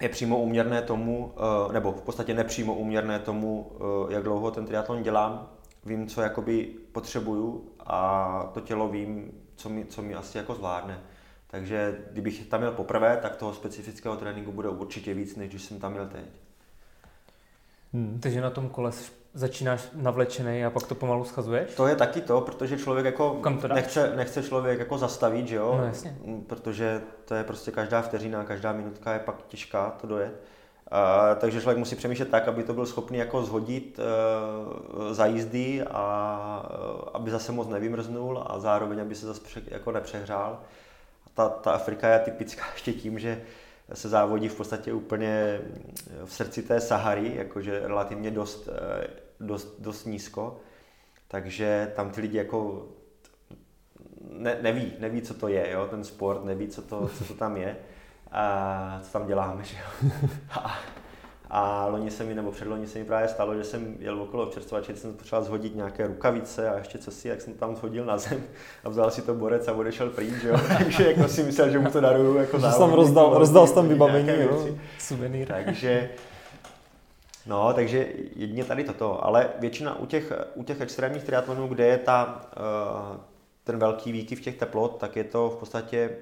[0.04, 1.32] je přímo uměrné tomu,
[1.66, 5.48] uh, nebo v podstatě nepřímo uměrné tomu, uh, jak dlouho ten triatlon dělám.
[5.84, 11.00] Vím, co jakoby potřebuju a to tělo vím, co mi, co mi asi jako zvládne.
[11.46, 15.80] Takže kdybych tam měl poprvé, tak toho specifického tréninku bude určitě víc, než když jsem
[15.80, 16.24] tam měl teď.
[17.92, 18.18] Hmm.
[18.22, 18.92] Takže na tom kole
[19.34, 21.74] začínáš navlečený a pak to pomalu schazuješ?
[21.74, 23.42] To je taky to, protože člověk jako
[23.74, 25.74] nechce, nechce člověk jako zastavit, že jo?
[25.78, 26.16] No, jasně.
[26.24, 30.40] Hmm, protože to je prostě každá vteřina, každá minutka je pak těžká to dojet.
[30.92, 35.82] Uh, takže člověk musí přemýšlet tak, aby to byl schopný jako zhodit uh, za jízdy
[35.90, 40.60] a uh, aby zase moc nevymrznul a zároveň, aby se zase pře, jako nepřehrál
[41.34, 43.40] ta, ta Afrika je typická ještě tím, že
[43.94, 45.60] se závodí v podstatě úplně
[46.24, 49.06] v srdci té Sahary, jakože relativně dost, eh,
[49.40, 50.60] dost, dost nízko.
[51.28, 52.88] Takže tam ty lidi jako
[54.30, 57.56] ne, neví, neví, co to je, jo, ten sport, neví, co to, co to tam
[57.56, 57.76] je
[58.32, 60.10] a co tam děláme, že jo.
[60.50, 60.78] A,
[61.50, 64.96] a loni se mi, nebo předloni se mi právě stalo, že jsem jel okolo občerstvače,
[64.96, 68.42] jsem potřeboval zhodit nějaké rukavice a ještě co si, jak jsem tam zhodil na zem
[68.84, 70.56] a vzal si to borec a odešel pryč, jo.
[70.78, 72.78] Takže jako si myslel, že mu to daruju jako závod.
[72.78, 74.68] tam rozdal, rozdal tam vybavení, jo.
[74.98, 75.48] Suvenýr.
[75.48, 76.10] Takže,
[77.46, 81.98] no, takže jedině tady toto, ale většina u těch, u těch extrémních triatlonů, kde je
[81.98, 82.50] ta,
[83.14, 83.20] uh,
[83.64, 86.16] ten velký výkyv těch teplot, tak je to v podstatě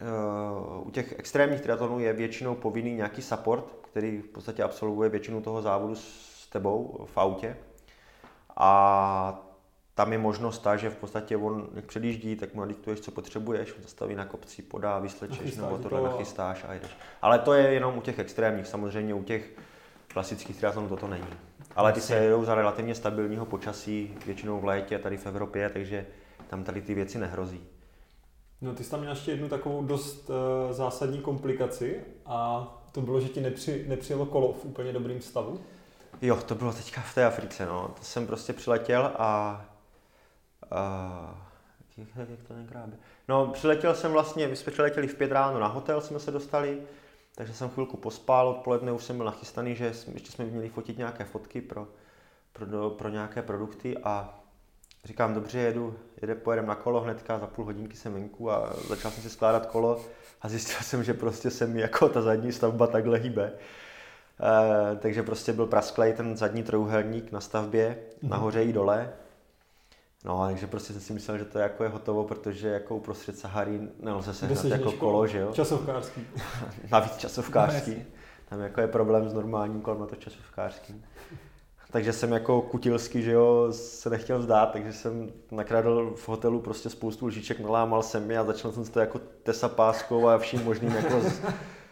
[0.00, 5.40] uh, u těch extrémních triatlonů je většinou povinný nějaký support, který v podstatě absolvuje většinu
[5.40, 7.56] toho závodu s tebou v autě.
[8.56, 9.42] A
[9.94, 13.74] tam je možnost ta, že v podstatě on, jak předjíždí, tak mu nadiktuješ, co potřebuješ,
[13.76, 16.06] on zastaví na kopci, podá, vyslečeš nebo tohle to...
[16.06, 16.90] nachystáš a jdeš.
[17.22, 19.50] Ale to je jenom u těch extrémních, samozřejmě u těch
[20.16, 21.26] klasických triatlonů toto není.
[21.76, 26.06] Ale ty se jedou za relativně stabilního počasí, většinou v létě tady v Evropě, takže
[26.48, 27.60] tam tady ty věci nehrozí.
[28.60, 33.20] No ty jsi tam měl ještě jednu takovou dost uh, zásadní komplikaci a to bylo,
[33.20, 35.60] že ti nepři, nepřijelo kolo v úplně dobrým stavu?
[36.22, 37.94] Jo, to bylo teďka v té Africe, no.
[37.98, 39.64] To jsem prostě přiletěl a...
[40.70, 41.46] a
[41.96, 42.92] jak, to negrábe?
[43.28, 46.82] No, přiletěl jsem vlastně, my jsme přiletěli v pět ráno na hotel, jsme se dostali,
[47.36, 51.24] takže jsem chvilku pospál, odpoledne už jsem byl nachystaný, že ještě jsme měli fotit nějaké
[51.24, 51.88] fotky pro,
[52.52, 54.40] pro, pro nějaké produkty a
[55.04, 59.10] říkám, dobře, jedu, jede, pojedem na kolo hnedka, za půl hodinky jsem venku a začal
[59.10, 60.00] jsem si skládat kolo
[60.42, 63.52] a zjistil jsem, že prostě se mi jako ta zadní stavba takhle hýbe.
[63.52, 68.28] E, takže prostě byl prasklej ten zadní trouhelník na stavbě, mm-hmm.
[68.28, 69.12] nahoře i dole.
[70.24, 73.80] No, takže prostě jsem si myslel, že to jako je hotovo, protože jako uprostřed Sahary
[74.00, 75.52] nelze se hned jako kolo, že jo?
[75.52, 76.26] Časovkářský.
[76.90, 77.94] Navíc časovkářský.
[77.94, 78.04] No,
[78.48, 81.04] Tam jako je problém s normálním kolem to časovkářským
[81.90, 86.90] takže jsem jako kutilský, že jo, se nechtěl vzdát, takže jsem nakradl v hotelu prostě
[86.90, 90.92] spoustu lžiček, nalámal jsem je a začal jsem to jako tesa páskou a vším možným
[90.92, 91.40] jako z...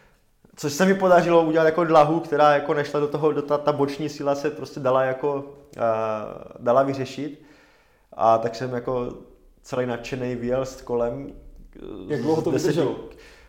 [0.55, 3.71] Což se mi podařilo udělat jako dlahu, která jako nešla do toho, do ta, ta
[3.71, 5.43] boční síla se prostě dala jako, uh,
[6.59, 7.45] dala vyřešit.
[8.15, 9.13] A tak jsem jako
[9.61, 11.33] celý nadšený vyjel s kolem.
[12.07, 12.95] Jak dlouho to vydrželo?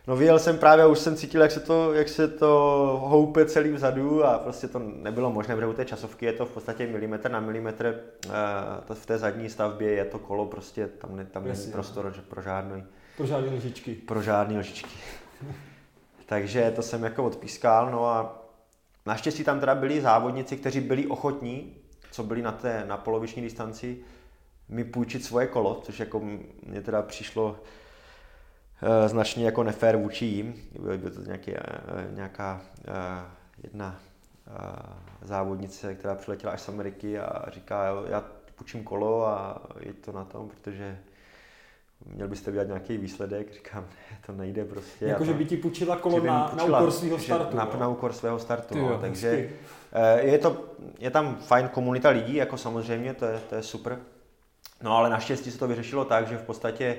[0.07, 2.48] No vyjel jsem právě a už jsem cítil, jak se to, jak se to
[3.05, 6.50] houpe celý vzadu a prostě to nebylo možné, protože u té časovky je to v
[6.50, 11.24] podstatě milimetr na milimetr, uh, v té zadní stavbě je to kolo, prostě tam, ne,
[11.24, 12.85] tam není prostor že pro žádný.
[13.16, 13.94] Pro žádné lžičky.
[13.94, 14.90] Pro žádné lžičky.
[16.26, 18.42] Takže to jsem jako odpískal, no a
[19.07, 21.74] naštěstí tam teda byli závodníci, kteří byli ochotní,
[22.11, 23.98] co byli na té na poloviční distanci,
[24.68, 26.20] mi půjčit svoje kolo, což jako
[26.66, 27.57] mě teda přišlo
[28.83, 30.55] Eh, značně jako nefér vůči jim.
[30.96, 31.61] Byl to nějaký, eh,
[32.11, 32.92] nějaká eh,
[33.62, 34.00] jedna
[35.22, 38.24] závodnice, která přiletěla až z Ameriky a říká, já
[38.55, 40.98] půjčím kolo a je to na tom, protože
[42.14, 45.05] měl byste udělat nějaký výsledek, říkám, ne, to nejde prostě.
[45.05, 47.57] Jako, že by ti půjčila kolo na, na úkor svého startu.
[47.57, 49.50] Na, na úkor svého startu, Ty, no, jo, takže
[50.20, 50.64] je, to,
[50.98, 53.98] je tam fajn komunita lidí, jako samozřejmě, to je, to je super.
[54.82, 56.96] No ale naštěstí se to vyřešilo tak, že v podstatě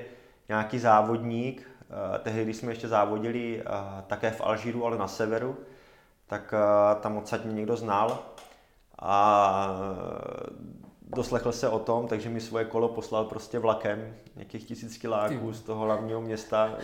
[0.48, 3.64] nějaký závodník, eh, tehdy, když jsme ještě závodili eh,
[4.06, 5.56] také v Alžíru, ale na severu,
[6.26, 8.18] tak eh, tam odsaď mě někdo znal
[9.02, 9.80] a
[11.02, 15.62] doslechl se o tom, takže mi svoje kolo poslal prostě vlakem, nějakých tisíc kiláků z
[15.62, 16.74] toho hlavního města,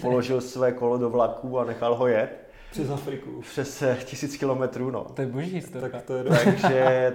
[0.00, 2.44] položil své kolo do vlaku a nechal ho jet.
[2.70, 3.40] Přes Afriku.
[3.40, 5.04] Přes tisíc kilometrů, no.
[5.04, 7.12] To je boží Tak to je takže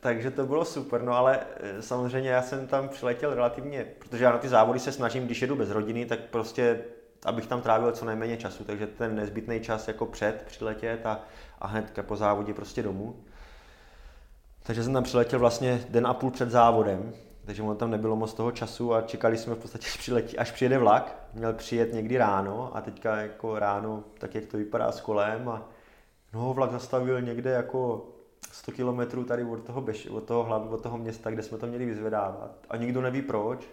[0.00, 4.32] takže to bylo super, no ale eh, samozřejmě já jsem tam přiletěl relativně, protože já
[4.32, 6.80] na ty závody se snažím, když jedu bez rodiny, tak prostě
[7.24, 11.20] abych tam trávil co nejméně času, takže ten nezbytný čas jako před přiletět a,
[11.58, 13.16] a hned po závodě prostě domů.
[14.62, 17.12] Takže jsem tam přiletěl vlastně den a půl před závodem,
[17.44, 20.50] takže ono tam nebylo moc toho času a čekali jsme v podstatě, až, přiletí, až
[20.50, 21.28] přijede vlak.
[21.34, 25.68] Měl přijet někdy ráno a teďka jako ráno, tak jak to vypadá s kolem a
[26.34, 28.08] no vlak zastavil někde jako
[28.58, 31.66] 100 kilometrů tady od toho, Beš, od, toho hlav, od toho města, kde jsme to
[31.66, 32.50] měli vyzvedávat.
[32.70, 33.68] A nikdo neví proč.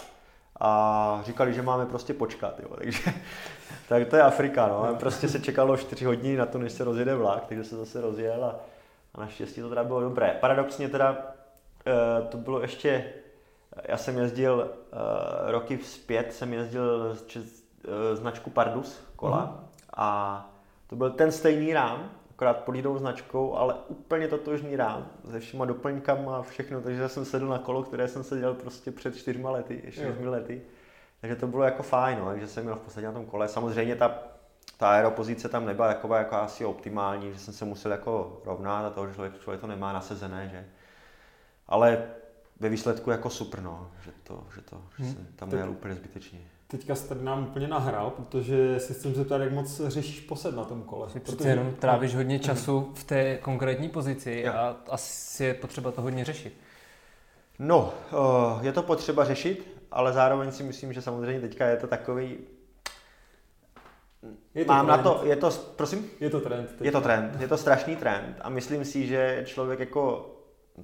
[0.59, 2.59] A říkali, že máme prostě počkat.
[2.59, 2.69] Jo.
[2.77, 2.99] Takže
[3.89, 4.67] tak to je Afrika.
[4.67, 4.95] No.
[4.95, 8.45] Prostě se čekalo 4 hodiny na to, než se rozjede vlak, takže se zase rozjel
[8.45, 8.55] a,
[9.15, 10.37] a naštěstí to teda bylo dobré.
[10.41, 11.17] Paradoxně teda
[11.87, 13.13] e, to bylo ještě,
[13.83, 19.67] já jsem jezdil e, roky zpět, jsem jezdil čes, e, značku Pardus kola mm.
[19.97, 20.49] a
[20.87, 25.65] to byl ten stejný rám, akorát pod jinou značkou, ale úplně totožný rám, se všema
[25.65, 29.83] doplňkama a všechno, takže jsem sedl na kolo, které jsem seděl prostě před čtyřma lety,
[29.91, 30.61] čtyřmi lety.
[31.21, 33.47] Takže to bylo jako fajn, no, takže jsem měl v podstatě na tom kole.
[33.47, 34.19] Samozřejmě ta,
[34.77, 38.89] ta aeropozice tam nebyla taková jako asi optimální, že jsem se musel jako rovnat a
[38.89, 40.65] toho, že člověk, člověk to nemá nasezené, že.
[41.67, 42.07] Ale
[42.59, 45.13] ve výsledku jako super, no, že to, že to, že hmm.
[45.13, 49.51] jsem tam měl úplně zbytečně teďka jste nám úplně nahrál, protože si chci zeptat, jak
[49.51, 51.07] moc řešíš posed na tom kole.
[51.07, 56.01] Protože protože jenom trávíš hodně času v té konkrétní pozici a asi je potřeba to
[56.01, 56.53] hodně řešit.
[57.59, 61.87] No, eh, je to potřeba řešit, ale zároveň si myslím, že samozřejmě teďka je to
[61.87, 62.37] takový
[64.55, 64.97] je to Mám trend.
[64.97, 66.09] na to, je to, prosím?
[66.19, 66.69] Je to trend.
[66.69, 66.85] Teďka.
[66.85, 70.35] Je to trend, je to strašný trend a myslím si, že člověk jako,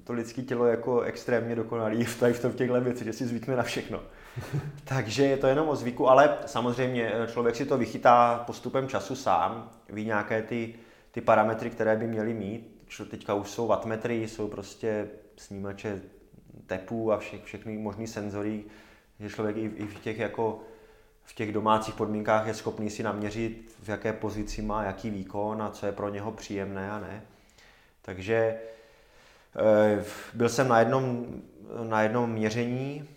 [0.04, 3.56] to lidské tělo je jako extrémně dokonalý v, tady v těchto věcech, že si zvykne
[3.56, 4.00] na všechno.
[4.84, 9.16] Takže je to jenom o zvyku, ale samozřejmě eh, člověk si to vychytá postupem času
[9.16, 10.74] sám, ví nějaké ty,
[11.10, 12.84] ty parametry, které by měly mít.
[13.10, 16.00] teďka už jsou wattmetry, jsou prostě snímače
[16.66, 18.64] tepů a vše, všechny možný senzory,
[19.20, 20.60] že člověk i, i v těch jako
[21.24, 25.70] v těch domácích podmínkách je schopný si naměřit, v jaké pozici má jaký výkon a
[25.70, 27.22] co je pro něho příjemné a ne.
[28.02, 28.58] Takže
[29.56, 31.26] eh, byl jsem na jednom,
[31.82, 33.08] na jednom měření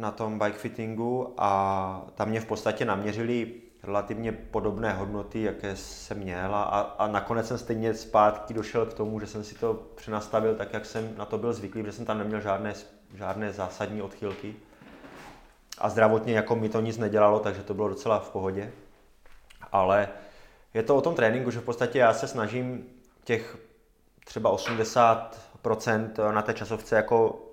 [0.00, 6.18] na tom bike fittingu a tam mě v podstatě naměřili relativně podobné hodnoty, jaké jsem
[6.18, 10.54] měl a, a nakonec jsem stejně zpátky došel k tomu, že jsem si to přenastavil
[10.54, 12.74] tak, jak jsem na to byl zvyklý, protože jsem tam neměl žádné,
[13.14, 14.56] žádné zásadní odchylky
[15.78, 18.72] a zdravotně jako mi to nic nedělalo, takže to bylo docela v pohodě.
[19.72, 20.08] Ale
[20.74, 22.84] je to o tom tréninku, že v podstatě já se snažím
[23.24, 23.58] těch
[24.24, 27.46] třeba 80% na té časovce jako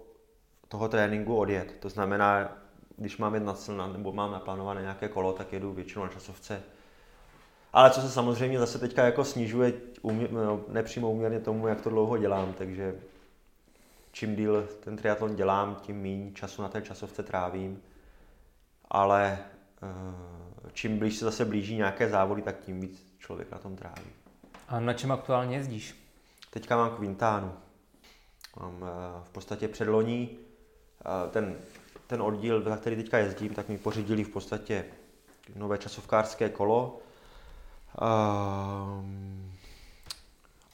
[0.67, 1.75] toho tréninku odjet.
[1.79, 2.57] To znamená,
[2.97, 6.63] když mám jedna silna nebo mám naplánované nějaké kolo, tak jedu většinou na časovce.
[7.73, 11.89] Ale co se samozřejmě zase teďka jako snižuje umě, no, nepřímo uměrně tomu, jak to
[11.89, 12.95] dlouho dělám, takže
[14.11, 17.81] čím díl ten triatlon dělám, tím méně času na té časovce trávím.
[18.89, 19.39] Ale
[19.83, 24.09] eh, čím blíž se zase blíží nějaké závody, tak tím víc člověk na tom tráví.
[24.67, 25.95] A na čem aktuálně jezdíš?
[26.49, 27.53] Teďka mám Quintánu.
[28.59, 28.87] Mám eh,
[29.23, 30.46] v podstatě předloní
[31.31, 31.55] ten
[32.07, 34.85] ten oddíl, za který teďka jezdím, tak mi pořídili v podstatě
[35.55, 36.99] nové časovkářské kolo.
[38.01, 39.51] Ehm,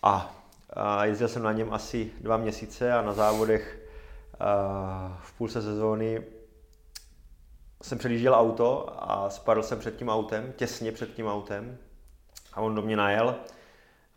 [0.03, 0.35] a,
[0.73, 3.79] a jezdil jsem na něm asi dva měsíce a na závodech
[5.19, 6.23] v půlce sezóny
[7.81, 11.77] jsem předjížděl auto a spadl jsem před tím autem, těsně před tím autem
[12.53, 13.35] a on do mě najel.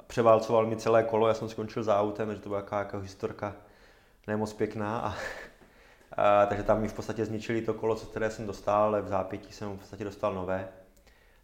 [0.07, 3.57] Převálcoval mi celé kolo, já jsem skončil za autem, takže to byla jaká jako historka
[4.27, 5.15] nemoc pěkná a
[6.13, 9.09] a, takže tam mi v podstatě zničili to kolo, co které jsem dostal, ale v
[9.09, 10.69] zápětí jsem v podstatě dostal nové.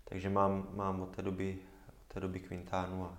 [0.05, 3.19] Takže mám, mám od té doby, od té doby Quintánu a,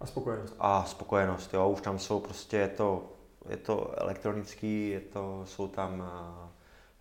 [0.00, 0.56] a spokojenost.
[0.58, 3.12] A spokojenost, jo, už tam jsou prostě, je to,
[3.48, 6.04] je to elektronický, je to, jsou tam,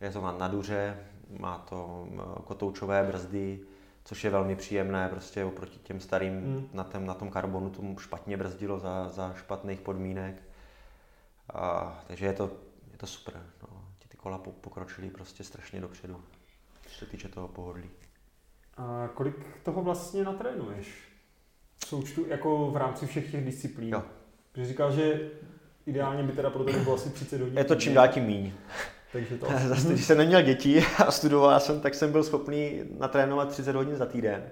[0.01, 0.97] je to na, na duře,
[1.39, 2.07] má to
[2.43, 3.59] kotoučové brzdy,
[4.05, 6.69] což je velmi příjemné, prostě oproti těm starým hmm.
[6.73, 10.35] na, tém, na tom karbonu tomu špatně brzdilo za, za špatných podmínek.
[11.53, 12.51] A, takže je to
[13.03, 13.33] to super.
[13.61, 13.81] No.
[13.99, 16.21] Ti ty kola pokročily prostě strašně dopředu,
[16.87, 17.89] co se týče toho pohodlí.
[18.77, 20.87] A kolik toho vlastně natrénuješ?
[21.77, 23.93] V součtu, jako v rámci všech těch disciplín?
[23.93, 24.03] Jo.
[24.51, 25.31] Protože říkal, že
[25.85, 27.57] ideálně by teda pro tebe bylo asi 30 hodin.
[27.57, 28.51] Je to čím dál tím míň.
[29.11, 29.47] Takže to...
[29.67, 33.95] Zase, když jsem neměl děti a studoval jsem, tak jsem byl schopný natrénovat 30 hodin
[33.95, 34.51] za týden.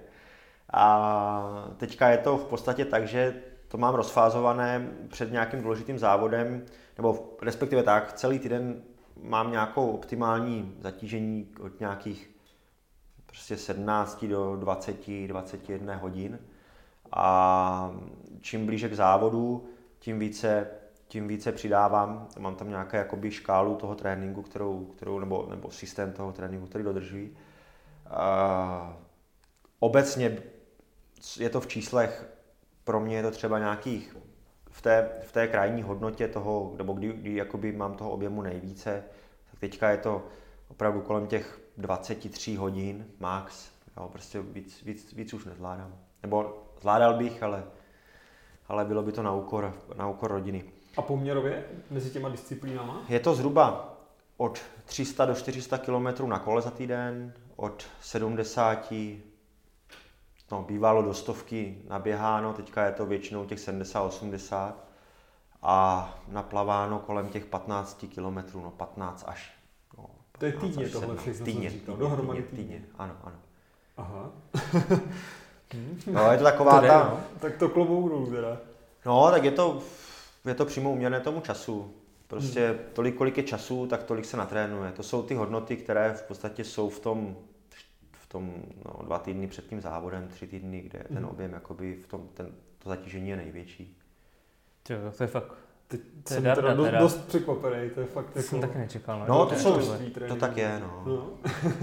[0.72, 3.34] A teďka je to v podstatě tak, že
[3.68, 6.64] to mám rozfázované před nějakým důležitým závodem,
[6.96, 8.82] nebo respektive tak, celý týden
[9.22, 12.30] mám nějakou optimální zatížení od nějakých
[13.26, 16.38] prostě 17 do 20, 21 hodin.
[17.12, 17.94] A
[18.40, 20.66] čím blíže k závodu, tím více,
[21.08, 22.28] tím více přidávám.
[22.38, 26.84] Mám tam nějaké jakoby škálu toho tréninku, kterou, kterou, nebo, nebo systém toho tréninku, který
[26.84, 27.36] dodržují.
[28.10, 28.96] A
[29.78, 30.38] obecně
[31.38, 32.26] je to v číslech,
[32.84, 34.16] pro mě je to třeba nějakých
[34.72, 39.04] v té, v té krajní hodnotě toho, nebo kdy, kdy jakoby mám toho objemu nejvíce,
[39.50, 40.26] tak teďka je to
[40.68, 45.94] opravdu kolem těch 23 hodin max, jo, prostě víc, víc, víc už nezvládám.
[46.22, 47.64] Nebo zvládal bych, ale,
[48.68, 50.64] ale bylo by to na úkor, na úkor rodiny.
[50.96, 53.02] A poměrově mezi těma disciplínama?
[53.08, 53.96] Je to zhruba
[54.36, 58.92] od 300 do 400 km na kole za týden, od 70
[60.52, 64.72] no, bývalo do stovky naběháno, teďka je to většinou těch 70-80
[65.62, 69.52] a naplaváno kolem těch 15 km, no 15 až.
[69.98, 73.36] No, 15 to je týdně tohle všechno, týdně, týdně, dohromady týdně, týdně, ano, ano.
[73.96, 74.30] Aha.
[76.12, 77.08] no, je to taková to ta...
[77.10, 77.20] No.
[77.40, 78.58] Tak to klobouk dolů teda.
[79.06, 79.82] No, tak je to,
[80.44, 81.94] je to přímo uměrné tomu času.
[82.26, 82.78] Prostě hmm.
[82.92, 84.92] tolik, kolik je času, tak tolik se natrénuje.
[84.92, 87.36] To jsou ty hodnoty, které v podstatě jsou v tom
[88.32, 91.14] tom no, dva týdny před tím závodem, tři týdny, kde mm.
[91.14, 91.32] ten mhm.
[91.32, 92.46] objem jakoby v tom, ten,
[92.78, 93.98] to zatížení je největší.
[94.90, 95.54] Jo, to je fakt
[95.92, 98.48] Teď to jsem teda dost, dost překvapený, to je fakt to jako...
[98.48, 99.18] jsem taky nečekal.
[99.18, 101.02] No, no to, jsou, to, to tak je, no.
[101.06, 101.30] no.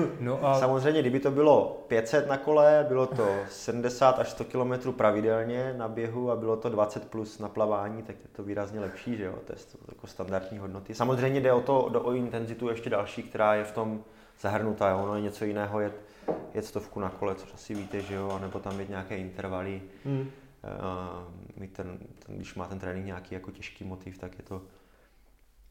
[0.19, 0.59] no a...
[0.59, 5.87] Samozřejmě, kdyby to bylo 500 na kole, bylo to 70 až 100 km pravidelně na
[5.87, 9.35] běhu a bylo to 20 plus na plavání, tak je to výrazně lepší, že jo,
[9.45, 10.95] to je jako standardní hodnoty.
[10.95, 14.03] Samozřejmě jde o to, do, o intenzitu ještě další, která je v tom
[14.41, 14.99] zahrnutá, jo.
[15.03, 16.08] ono je něco jiného jet
[16.53, 19.81] jet stovku na kole, což asi víte, že jo, nebo tam mít nějaké intervaly.
[20.05, 20.19] Hmm.
[20.19, 24.61] Uh, ten, ten, když má ten trénink nějaký jako těžký motiv, tak je to,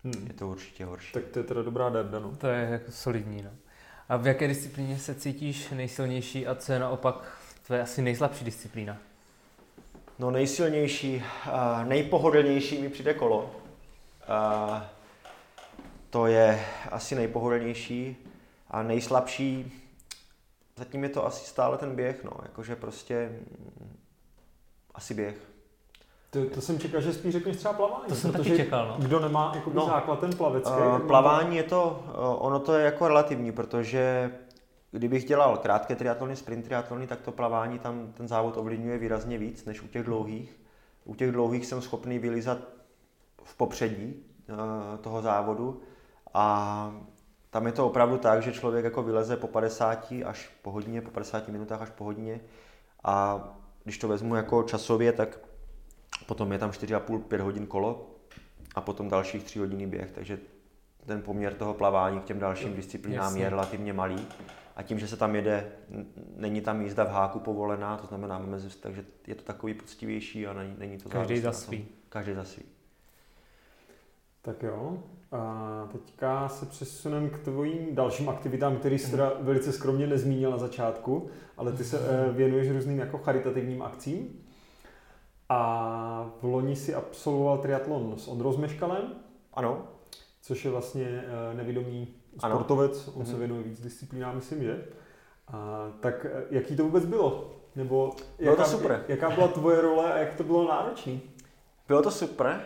[0.04, 0.26] hmm.
[0.26, 1.12] je to určitě horší.
[1.12, 2.36] Tak to je teda dobrá darda, no.
[2.36, 3.50] To je jako solidní, no.
[4.08, 8.96] A v jaké disciplíně se cítíš nejsilnější a co je naopak tvoje asi nejslabší disciplína?
[10.18, 13.44] No nejsilnější, uh, nejpohodlnější mi přijde kolo.
[13.44, 14.82] Uh,
[16.10, 18.16] to je asi nejpohodlnější
[18.70, 19.72] a nejslabší,
[20.78, 23.28] zatím je to asi stále ten běh, no, jakože prostě
[23.80, 23.96] mm,
[24.94, 25.36] asi běh.
[26.30, 28.04] To, to jsem čekal, že spíš řekneš třeba plavání.
[28.08, 29.06] To jsem taky čekal, no.
[29.06, 29.86] Kdo nemá jakoby No.
[29.86, 30.72] základ ten plavecký.
[30.72, 34.32] Uh, tak plavání je to, uh, ono to je jako relativní, protože
[34.90, 39.64] kdybych dělal krátké triatlony, sprint triatlony, tak to plavání tam ten závod ovlivňuje výrazně víc
[39.64, 40.60] než u těch dlouhých.
[41.04, 42.58] U těch dlouhých jsem schopný vylizat
[43.44, 44.14] v popředí
[44.48, 44.56] uh,
[45.00, 45.80] toho závodu
[46.34, 46.92] a
[47.50, 51.10] tam je to opravdu tak, že člověk jako vyleze po 50 až po hodině, po
[51.10, 52.40] 50 minutách až po hodině
[53.04, 53.44] a
[53.84, 55.38] když to vezmu jako časově, tak
[56.26, 58.10] potom je tam 4,5-5 hodin kolo
[58.74, 60.38] a potom dalších 3 hodiny běh, takže
[61.06, 63.42] ten poměr toho plavání k těm dalším disciplínám Jasně.
[63.42, 64.26] je relativně malý.
[64.76, 65.72] A tím, že se tam jede,
[66.36, 70.52] není tam jízda v háku povolená, to znamená mezi, takže je to takový poctivější a
[70.52, 71.88] není, není to Každý za svý.
[72.08, 72.62] Každý za svý.
[74.48, 74.98] Tak jo.
[75.32, 80.58] A teďka se přesuneme k tvojím dalším aktivitám, který jsi teda velice skromně nezmínil na
[80.58, 84.40] začátku, ale ty se eh, věnuješ různým jako charitativním akcím.
[85.48, 89.02] A v loni si absolvoval triatlon s Ondrou Zmeškalem,
[89.54, 89.86] Ano,
[90.42, 92.08] což je vlastně eh, nevědomý
[92.42, 92.54] Ano.
[92.54, 93.38] sportovec, on se Mhm.
[93.38, 94.84] věnuje víc disciplínám, myslím, že?
[95.48, 97.54] A, tak eh, jaký to vůbec bylo?
[97.76, 99.04] Nebo Bylo to super.
[99.08, 101.18] jaká byla tvoje role a jak to bylo náročné?
[101.88, 102.60] bylo to super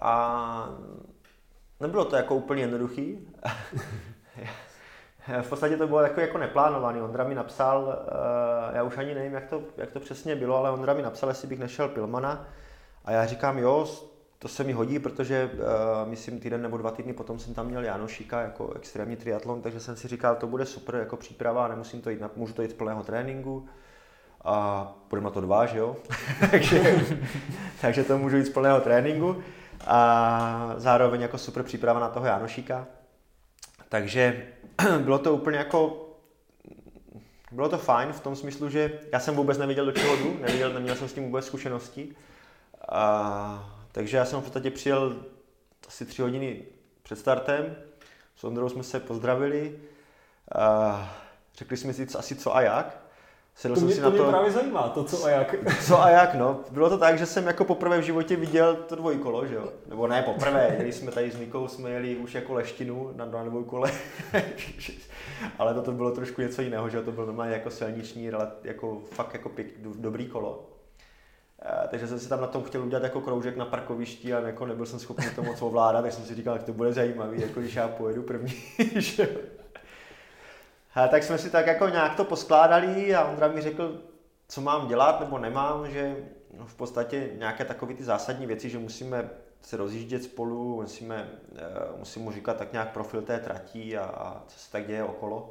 [0.00, 0.68] a
[1.80, 3.28] nebylo to jako úplně jednoduchý.
[5.42, 7.00] v podstatě to bylo jako, jako neplánovaný.
[7.00, 7.98] Ondra mi napsal,
[8.72, 11.28] eh, já už ani nevím, jak to, jak to přesně bylo, ale Ondra mi napsal,
[11.28, 12.46] jestli bych nešel Pilmana.
[13.04, 13.86] A já říkám, jo,
[14.38, 17.84] to se mi hodí, protože uh, myslím týden nebo dva týdny potom jsem tam měl
[17.84, 22.10] Janošíka jako extrémní triatlon, takže jsem si říkal, to bude super jako příprava, nemusím to
[22.10, 23.66] jít, na, můžu to jít z plného tréninku.
[24.44, 25.96] A budeme na to dva, že jo?
[26.50, 27.00] takže,
[27.80, 29.36] takže to můžu jít z plného tréninku.
[29.86, 32.86] A zároveň jako super příprava na toho Janošíka.
[33.88, 34.46] Takže
[34.98, 36.04] bylo to úplně jako
[37.52, 40.72] bylo to fajn v tom smyslu, že já jsem vůbec nevěděl, do čeho jdu, nevěděl,
[40.72, 42.16] neměl jsem s tím vůbec zkušenosti.
[42.88, 45.16] A, takže já jsem v podstatě přijel
[45.88, 46.62] asi tři hodiny
[47.02, 47.76] před startem,
[48.36, 49.78] s Ondrou jsme se pozdravili,
[50.54, 51.16] a
[51.54, 53.07] řekli jsme si co, asi co a jak.
[53.58, 55.54] Sedl To jsem mě, si to na mě to, právě zajímá, to co a jak.
[55.86, 56.60] co a jak, no.
[56.70, 59.72] Bylo to tak, že jsem jako poprvé v životě viděl to dvojkolo, že jo.
[59.88, 63.44] Nebo ne poprvé, jeli jsme tady s Nikou, jsme jeli už jako leštinu na, na
[63.44, 63.90] dvojkole.
[65.58, 67.02] Ale toto bylo trošku něco jiného, že jo.
[67.02, 68.30] To byl normálně jako silniční,
[68.64, 70.70] jako fakt jako pěk, do- dobrý kolo.
[71.62, 74.66] Eh, Takže jsem si tam na tom chtěl udělat jako kroužek na parkovišti a jako
[74.66, 77.60] nebyl jsem schopný to moc ovládat, tak jsem si říkal, že to bude zajímavý, jako
[77.60, 78.52] když já pojedu první,
[78.96, 79.28] že
[81.06, 84.02] tak jsme si tak jako nějak to poskládali a Ondra mi řekl,
[84.48, 86.16] co mám dělat nebo nemám, že
[86.64, 89.30] v podstatě nějaké takové ty zásadní věci, že musíme
[89.62, 91.62] se rozjíždět spolu, musíme, eh,
[91.96, 95.50] musím mu říkat tak nějak profil té trati a, a co se tak děje okolo.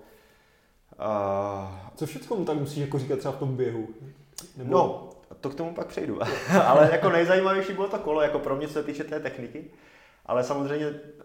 [1.00, 3.88] A, Co všechno mu tak musíš jako říkat třeba v tom běhu?
[4.58, 4.72] Nebo...
[4.72, 5.10] No,
[5.42, 6.20] to k tomu pak přejdu.
[6.66, 9.66] Ale jako nejzajímavější bylo to kolo, jako pro mě, co se týče té techniky.
[10.28, 11.22] Ale samozřejmě eh,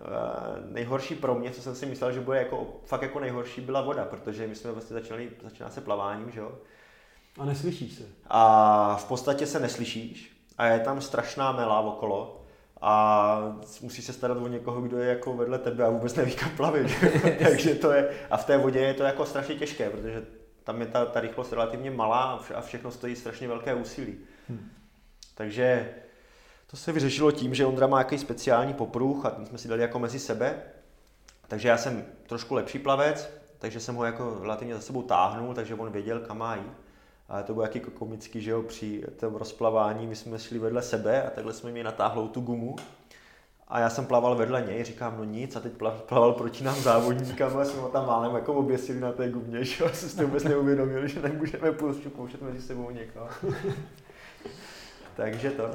[0.70, 4.04] nejhorší pro mě, co jsem si myslel, že bude jako, fakt jako nejhorší, byla voda,
[4.04, 6.52] protože my jsme vlastně začali, začíná se plaváním, že jo.
[7.38, 8.04] A neslyšíš se.
[8.26, 12.42] A v podstatě se neslyšíš a je tam strašná mela okolo
[12.80, 13.38] a
[13.82, 16.86] musíš se starat o někoho, kdo je jako vedle tebe a vůbec neví, kam plavit.
[17.42, 20.22] Takže to je, a v té vodě je to jako strašně těžké, protože
[20.64, 24.18] tam je ta, ta rychlost relativně malá a vše- a všechno stojí strašně velké úsilí.
[24.48, 24.70] Hm.
[25.34, 25.94] Takže
[26.72, 29.82] to se vyřešilo tím, že Ondra má jaký speciální popruh a ten jsme si dali
[29.82, 30.62] jako mezi sebe.
[31.48, 35.74] Takže já jsem trošku lepší plavec, takže jsem ho jako relativně za sebou táhnul, takže
[35.74, 36.72] on věděl, kam má jít.
[37.28, 41.22] A to bylo jaký komický, že jo, při tom rozplavání, my jsme šli vedle sebe
[41.22, 42.76] a takhle jsme mi natáhlou tu gumu.
[43.68, 46.80] A já jsem plaval vedle něj, říkám, no nic, a teď plav, plaval proti nám
[46.80, 50.16] závodníkám a jsme ho tam málem jako oběsili na té gumě, že jo, jsem si
[50.16, 53.28] to vůbec neuvědomil, že nemůžeme pouštět mezi sebou někoho.
[55.16, 55.70] Takže to.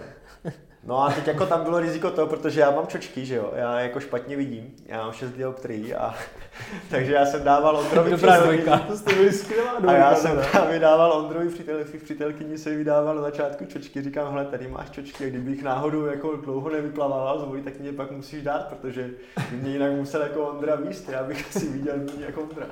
[0.87, 3.79] No a teď jako tam bylo riziko to, protože já mám čočky, že jo, já
[3.79, 6.15] jako špatně vidím, já mám 6 dioptrií a
[6.89, 8.77] takže já jsem dával Ondrovi Dobrá dvojka.
[8.87, 13.15] To jste byli skvělá a dvojka, já jsem právě dával Ondrovi přítel, přítelkyni se vydával
[13.15, 17.43] na začátku čočky, říkám, hele, tady máš čočky, a kdybych náhodou jako dlouho nevyplavával z
[17.43, 19.09] vody, tak mě pak musíš dát, protože
[19.51, 22.65] by mě jinak musel jako Ondra víst, já bych asi viděl méně jako Ondra.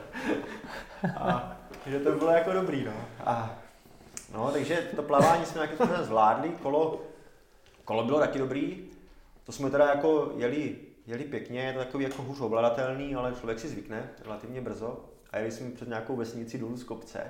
[1.17, 2.93] A že to bylo jako dobrý, no.
[3.25, 3.55] A,
[4.33, 7.01] no, takže to plavání jsme nějakým způsobem zvládli, kolo,
[7.85, 8.87] kolo bylo taky dobrý,
[9.43, 10.75] to jsme teda jako jeli,
[11.07, 15.05] jeli pěkně, je to takový jako hůř ovladatelný, ale člověk si zvykne relativně brzo.
[15.31, 17.23] A jeli jsme před nějakou vesnicí dolů z kopce.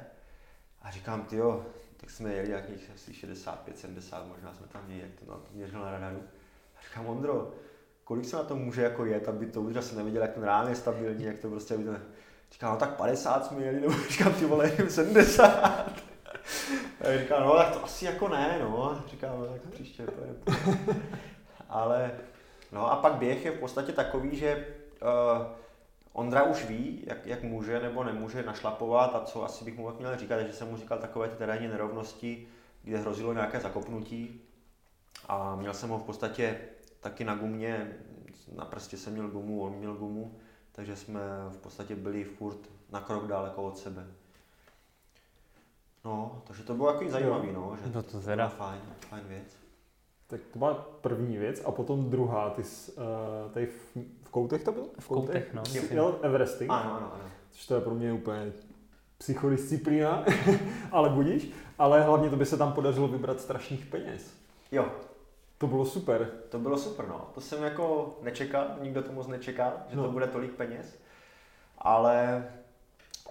[0.82, 1.66] A říkám, ty jo,
[1.98, 5.48] tak jsme jeli nějakých asi 65, 70, možná jsme tam měli, jak to, na to
[5.54, 6.24] měřil na radaru.
[6.78, 7.54] A říkám, Ondro,
[8.04, 10.70] kolik se na to může jako jet, aby to už jsem neviděl, jak ten rám
[10.70, 11.92] je stabilní, jak to prostě, aby to...
[12.52, 16.05] Říkám, no tak 50 jsme jeli, nebo říkám, ty vole, 70.
[17.02, 19.04] A říkám, no tak to asi jako ne, no.
[19.08, 20.52] Říkám, no, tak příště to
[21.70, 22.12] Ale,
[22.72, 24.68] no a pak běh je v podstatě takový, že
[25.02, 25.46] uh,
[26.14, 30.18] Ondra už ví, jak, jak může nebo nemůže našlapovat a co asi bych mu měl
[30.18, 32.48] říkat, že jsem mu říkal takové ty terénní nerovnosti,
[32.84, 34.42] kde hrozilo nějaké zakopnutí
[35.28, 36.60] a měl jsem ho v podstatě
[37.00, 37.98] taky na gumě,
[38.56, 40.38] na prstě jsem měl gumu, on měl gumu,
[40.72, 42.60] takže jsme v podstatě byli furt
[42.92, 44.08] na krok daleko od sebe.
[46.06, 49.58] No, takže to bylo takový zajímavý, no, že no to, to byla fajn, fajn věc.
[50.28, 54.64] Tak to byla první věc a potom druhá, ty jsi, uh, tady v, v Koutech
[54.64, 54.86] to byl?
[55.00, 55.66] V Koutech, no.
[55.66, 56.72] Jsi jel Everesting?
[56.72, 57.24] Ano, ano, ano.
[57.52, 58.52] Což to je pro mě úplně
[59.18, 60.24] psychodisciplína,
[60.92, 61.52] ale budíš.
[61.78, 64.34] Ale hlavně to by se tam podařilo vybrat strašných peněz.
[64.72, 64.86] Jo.
[65.58, 66.32] To bylo super.
[66.50, 67.30] To bylo super, no.
[67.34, 70.04] To jsem jako nečekal, nikdo to moc nečekal, že no.
[70.04, 71.00] to bude tolik peněz.
[71.78, 72.48] Ale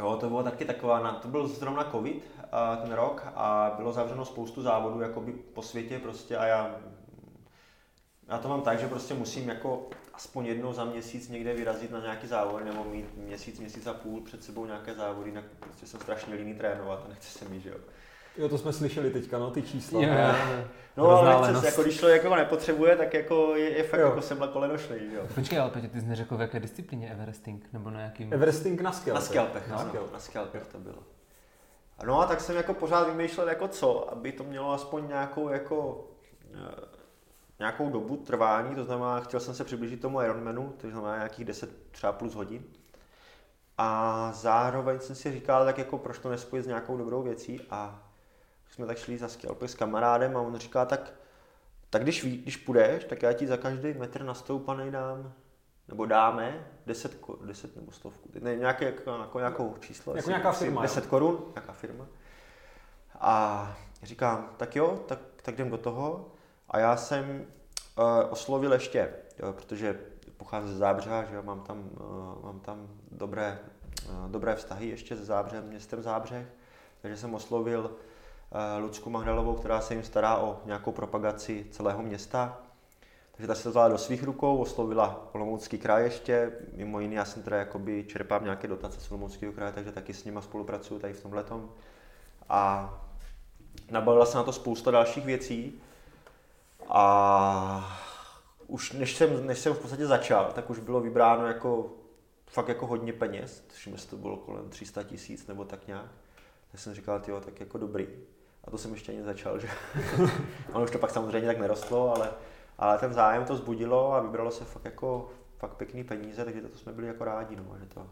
[0.01, 2.25] jo, to bylo taky taková, to byl zrovna covid,
[2.83, 6.77] ten rok a bylo zavřeno spoustu závodů jakoby po světě prostě a já,
[8.29, 12.01] já to mám tak, že prostě musím jako aspoň jednou za měsíc někde vyrazit na
[12.01, 16.01] nějaký závod nebo mít měsíc, měsíc a půl před sebou nějaké závody, jinak prostě jsem
[16.01, 17.77] strašně líný trénovat a nechci se mít, že jo.
[18.39, 20.03] Jo, to jsme slyšeli teďka, no, ty čísla.
[20.03, 20.65] Jo, jo.
[20.97, 24.07] No, ale nechce se, jako když člověk jako nepotřebuje, tak jako je, je fakt jo.
[24.07, 25.23] jako semla kolenošlej, jo.
[25.35, 28.33] Počkej, ale Petě, ty jsi neřekl, v jaké disciplíně Everesting, nebo na jakým?
[28.33, 29.23] Everesting na skelpech.
[29.23, 30.99] Na skelpech, na, skelpech, na skelpech to bylo.
[32.03, 36.09] No a tak jsem jako pořád vymýšlel jako co, aby to mělo aspoň nějakou jako
[36.55, 36.95] eh,
[37.59, 41.71] nějakou dobu trvání, to znamená, chtěl jsem se přiblížit tomu Ironmanu, to znamená nějakých 10
[41.91, 42.65] třeba plus hodin.
[43.79, 48.03] A zároveň jsem si říkal, tak jako proč to nespojit s nějakou dobrou věcí a
[48.71, 51.13] jsme tak šli za skelpy s kamarádem a on říká, tak,
[51.91, 55.33] tak když, ví, když půjdeš, tak já ti za každý metr nastoupaný dám
[55.89, 60.83] nebo dáme 10, 10 nebo stovku, ne, nějaké, jako, jako nějakou číslo, jako nějaká firma,
[60.83, 62.07] 10 korun, nějaká firma.
[63.21, 66.31] A říkám, tak jo, tak, tak jdem do toho.
[66.69, 67.47] A já jsem
[67.99, 70.01] uh, oslovil ještě, jo, protože
[70.37, 73.59] pocházím ze Zábřeha, že jo, mám tam, uh, mám tam dobré,
[74.09, 76.47] uh, dobré vztahy ještě se Zábřem, městem Zábřeh,
[77.03, 82.64] takže jsem oslovil uh, Lucku Magdalovou, která se jim stará o nějakou propagaci celého města
[83.37, 87.25] takže ta se to vzala do svých rukou, oslovila Olomoucký kraj ještě, mimo jiné já
[87.25, 91.13] jsem teda jakoby čerpám nějaké dotace z Olomouckého kraje, takže taky s nima spolupracuju tady
[91.13, 91.71] v tom.
[92.49, 92.91] A
[93.91, 95.81] nabalila se na to spousta dalších věcí
[96.89, 97.99] a
[98.67, 101.93] už než jsem, než jsem v podstatě začal, tak už bylo vybráno jako
[102.47, 106.07] fakt jako hodně peněz, tuším, že to bylo kolem 300 tisíc nebo tak nějak.
[106.73, 108.07] Tak jsem říkal, jo, tak jako dobrý.
[108.65, 109.69] A to jsem ještě ani začal, že
[110.73, 112.31] ono už to pak samozřejmě tak nerostlo, ale
[112.79, 116.79] ale ten zájem to zbudilo a vybralo se fakt jako fakt pěkný peníze, takže to
[116.79, 118.07] jsme byli jako rádi, no, že to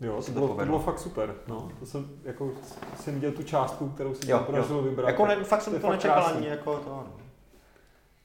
[0.00, 1.34] Jo, to, bylo, to bylo fakt super.
[1.46, 2.50] No, to jsem, jako,
[2.96, 5.08] jsem viděl tu částku, kterou si podařilo vybrat.
[5.08, 6.90] Jako ne, fakt jsem to nečekal ani jako to.
[6.90, 7.12] No.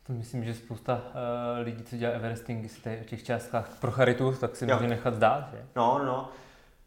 [0.08, 3.92] To myslím, že spousta uh, lidí, co dělá Everesting, si tady o těch částkách pro
[3.92, 4.76] charitu, tak si jo.
[4.76, 5.66] může nechat zdát, že?
[5.76, 6.30] No, no, no.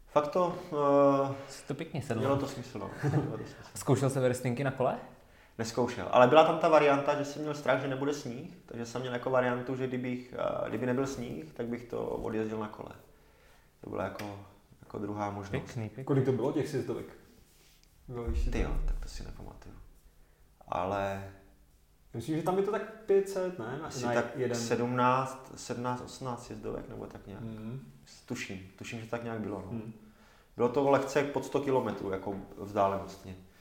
[0.07, 0.55] Fakt to...
[0.71, 1.35] Uh,
[1.67, 2.21] to pěkně sedlo.
[2.21, 2.89] Mělo to smysl, no.
[3.75, 4.97] Zkoušel se Everestingy na kole?
[5.57, 6.07] Neskoušel.
[6.11, 9.13] Ale byla tam ta varianta, že jsem měl strach, že nebude sníh, takže jsem měl
[9.13, 12.95] jako variantu, že kdybych, eh, kdyby nebyl sníh, tak bych to odjezdil na kole.
[13.81, 14.39] To byla jako,
[14.81, 15.63] jako druhá možnost.
[15.63, 16.03] Pěkný, pěkný.
[16.03, 17.05] Kolik to bylo těch sjezdovek?
[18.51, 19.75] Ty jo, tak to si nepamatuju.
[20.67, 21.31] Ale...
[22.13, 23.79] Myslím, že tam je to tak 500, ne?
[23.81, 24.57] Na, Asi na tak jeden.
[24.57, 27.41] 17, 17, 18 sjezdovek, nebo tak nějak.
[27.41, 27.91] Mm.
[28.25, 29.63] Tuším, tuším, že tak nějak bylo.
[29.65, 29.71] No.
[29.71, 29.93] Mm.
[30.55, 33.31] Bylo to lehce pod 100 km jako vzdálenostně.
[33.31, 33.52] Uh,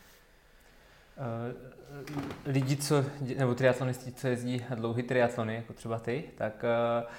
[2.47, 3.05] lidi, co,
[3.39, 6.65] nebo triatlonisti, co jezdí dlouhý triatlony, jako třeba ty, tak
[7.05, 7.11] uh,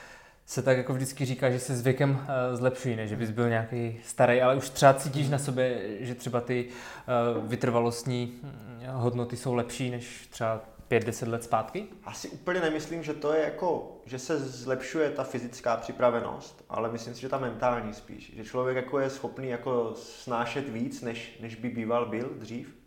[0.45, 3.07] se tak jako vždycky říká, že se s věkem uh, zlepšují, ne?
[3.07, 6.69] že bys byl nějaký starý, ale už třeba cítíš na sobě, že třeba ty
[7.41, 11.85] vytrvalostní hm, hodnoty jsou lepší než třeba 5-10 let zpátky?
[12.03, 17.15] Asi úplně nemyslím, že to je jako, že se zlepšuje ta fyzická připravenost, ale myslím
[17.15, 18.35] si, že ta mentální spíš.
[18.35, 22.82] Že člověk jako je schopný jako snášet víc, než, než by býval byl dřív.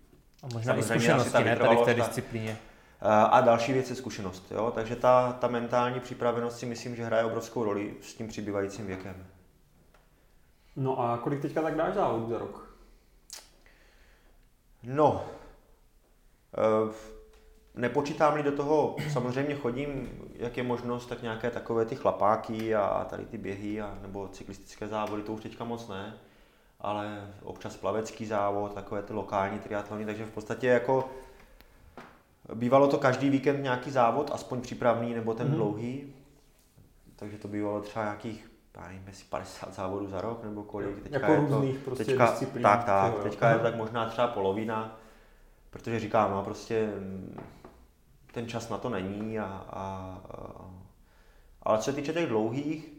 [0.46, 2.58] A možná i zkušenosti, ne, tady v té disciplíně.
[3.30, 4.52] A další věc je zkušenost.
[4.52, 4.72] Jo?
[4.74, 9.26] Takže ta, ta mentální připravenost si myslím, že hraje obrovskou roli s tím přibývajícím věkem.
[10.76, 12.76] No a kolik teďka tak dáš závodů za rok?
[14.82, 15.24] No,
[16.58, 16.92] e,
[17.74, 23.24] nepočítám-li do toho, samozřejmě chodím, jak je možnost, tak nějaké takové ty chlapáky a tady
[23.24, 26.18] ty běhy a, nebo cyklistické závody, to už teďka moc ne.
[26.86, 31.08] Ale občas plavecký závod, takové ty lokální triatlony, takže v podstatě jako
[32.54, 35.54] bývalo to každý víkend nějaký závod, aspoň přípravný nebo ten mm-hmm.
[35.54, 36.14] dlouhý,
[37.16, 41.02] takže to bývalo třeba nějakých já nevím, jestli 50 závodů za rok nebo kolik.
[41.02, 42.62] Teďka jako je různých to, prostě teďka, disciplín.
[42.62, 44.98] Tak, tak, jo, teďka je to tak možná třeba polovina,
[45.70, 47.40] protože říkám, no prostě mm,
[48.32, 50.70] ten čas na to není a, a, a
[51.62, 52.92] ale co se týče těch dlouhých,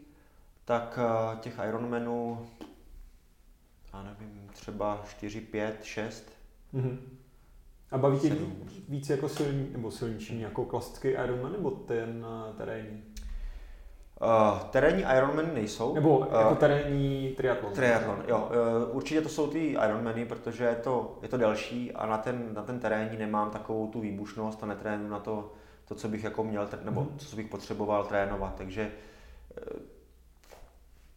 [0.64, 0.98] tak
[1.40, 2.46] těch Ironmanů,
[3.98, 6.32] já nevím, třeba 4, 5, 6.
[6.74, 6.98] Mm-hmm.
[7.90, 8.36] A baví tě
[8.88, 12.26] víc jako silní, nebo silnější jako klasický Ironman, nebo ten
[12.56, 13.02] terénní?
[14.22, 15.94] Uh, terénní Ironman nejsou.
[15.94, 17.72] Nebo jako uh, terénní triatlon.
[17.72, 18.50] Triatlon, jo.
[18.88, 22.54] Uh, určitě to jsou ty Ironmany, protože je to, je to delší a na ten,
[22.54, 25.52] na ten terénní nemám takovou tu výbušnost a netrénu na to,
[25.84, 27.18] to, co bych jako měl, nebo mm.
[27.18, 28.54] co bych potřeboval trénovat.
[28.54, 28.90] Takže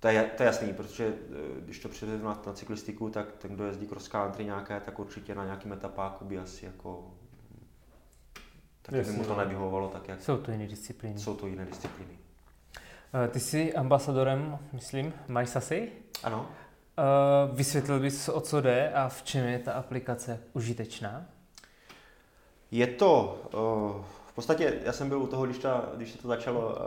[0.02, 1.14] to je, to je jasný, protože
[1.60, 5.36] když to přivedu na, na cyklistiku, tak ten, kdo jezdí cross country nějaké, tak určitě
[5.36, 7.12] na nějakým etapáku by asi jako
[8.82, 9.38] tak by mu to no.
[9.38, 10.22] nevyhovovalo tak, jak...
[10.22, 11.20] Jsou to jiné disciplíny.
[11.20, 12.12] Jsou to jiné disciplíny.
[13.14, 15.92] Eh, ty jsi ambasadorem, myslím, MySasy?
[16.24, 16.50] Ano.
[17.50, 21.26] Uh, vysvětlil bys, o co jde a v čem je ta aplikace užitečná?
[22.72, 23.42] Je to,
[24.26, 26.78] v podstatě, já jsem byl u toho, když, ta, když to začalo,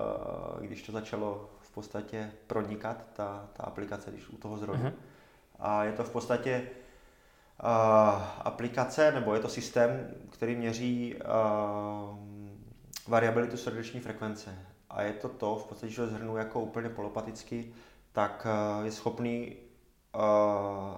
[0.61, 4.83] když to začalo v podstatě pronikat, ta, ta aplikace, když u toho zrodu.
[4.83, 4.93] Uh-huh.
[5.59, 6.63] A je to v podstatě
[7.63, 12.19] uh, aplikace, nebo je to systém, který měří uh,
[13.09, 14.59] variabilitu srdeční frekvence
[14.91, 17.73] a je to to, v podstatě, že to zhrnu jako úplně polopaticky,
[18.13, 19.57] tak eh, je schopný
[20.15, 20.97] uh,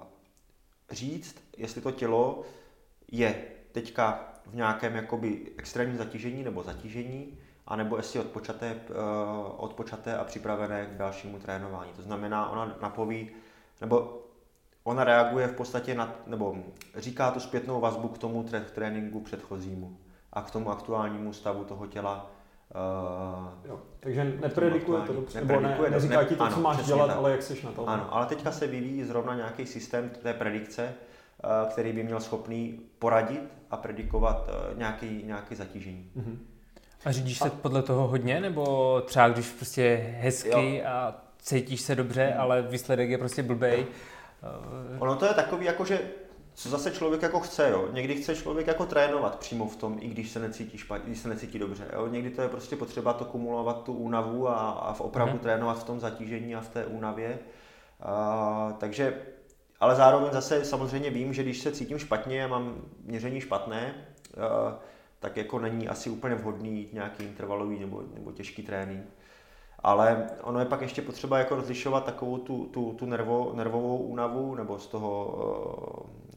[0.91, 2.43] říct, jestli to tělo
[3.13, 8.97] je teďka v nějakém jakoby extrémním zatížení nebo zatížení, anebo jestli odpočaté, uh,
[9.57, 11.93] odpočaté a připravené k dalšímu trénování.
[11.97, 13.31] To znamená, ona napoví,
[13.81, 14.23] nebo
[14.85, 16.57] ona reaguje v podstatě na, nebo
[16.95, 19.99] říká tu zpětnou vazbu k tomu tréninku předchozímu
[20.33, 22.31] a k tomu aktuálnímu stavu toho těla
[22.75, 27.07] Uh, jo, takže nepredikuje to dobře, nebo ne, neříká ti to, ano, co máš dělat,
[27.07, 27.17] tak.
[27.17, 27.89] ale jak jsi na to.
[27.89, 30.95] Ano, ale teďka se vyvíjí zrovna nějaký systém té predikce,
[31.45, 36.11] uh, který by měl schopný poradit a predikovat nějaký, nějaký zatížení.
[36.17, 36.37] Uh-huh.
[37.07, 37.51] A řídíš se a...
[37.51, 40.85] podle toho hodně, nebo třeba když prostě je hezky jo.
[40.87, 42.41] a cítíš se dobře, uh-huh.
[42.41, 43.87] ale výsledek je prostě blbej?
[44.99, 46.01] Ono to je takový, jako že
[46.55, 47.89] co zase člověk jako chce, jo.
[47.93, 51.29] Někdy chce člověk jako trénovat přímo v tom, i když se necítí špatně, když se
[51.29, 52.07] necítí dobře, jo.
[52.07, 55.39] Někdy to je prostě potřeba to kumulovat tu únavu a, a v opravdu mm.
[55.39, 57.39] trénovat v tom zatížení a v té únavě.
[58.01, 59.15] A, takže,
[59.81, 63.95] ale zároveň zase samozřejmě vím, že když se cítím špatně a mám měření špatné,
[64.39, 64.79] a,
[65.27, 69.05] tak jako není asi úplně vhodný nějaký intervalový nebo, nebo těžký trénink.
[69.79, 74.55] Ale ono je pak ještě potřeba jako rozlišovat takovou tu, tu, tu nervo, nervovou únavu
[74.55, 75.27] nebo z toho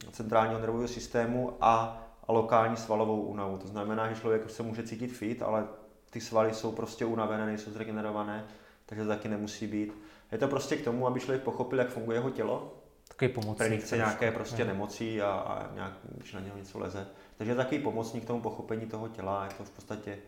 [0.04, 3.58] uh, centrálního nervového systému a, a lokální svalovou únavu.
[3.58, 5.66] To znamená, že člověk se může cítit fit, ale
[6.10, 8.44] ty svaly jsou prostě unavené, nejsou zregenerované,
[8.86, 9.92] takže to taky nemusí být.
[10.32, 12.72] Je to prostě k tomu, aby člověk pochopil, jak funguje jeho tělo,
[13.08, 13.58] Takový pomocník.
[13.58, 14.72] Predikce nějaké prostě ne.
[14.72, 17.06] nemocí a, a nějak, když na něho něco leze.
[17.40, 19.44] Takže je takový pomocník k tomu pochopení toho těla.
[19.44, 20.18] Je to v podstatě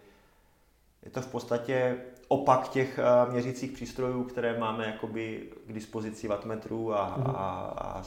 [1.02, 1.96] je to v podstatě
[2.28, 7.30] opak těch uh, měřících přístrojů, které máme jakoby k dispozici wattmetrů a, mm-hmm.
[7.30, 7.32] a,
[7.78, 8.02] a,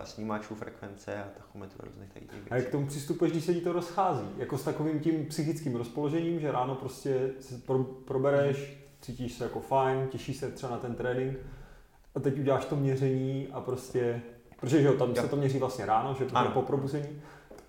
[0.00, 2.50] a snímačů frekvence a tachometrů a různých těch věcí.
[2.50, 4.26] A jak k tomu přistupuješ, když se ti to rozchází?
[4.36, 9.00] Jako s takovým tím psychickým rozpoložením, že ráno prostě se pro, probereš, mm-hmm.
[9.00, 11.38] cítíš se jako fajn, těšíš se třeba na ten trénink
[12.14, 14.22] a teď uděláš to měření a prostě,
[14.60, 15.22] protože jo, tam jo.
[15.22, 17.20] se to měří vlastně ráno, že to je po probuzení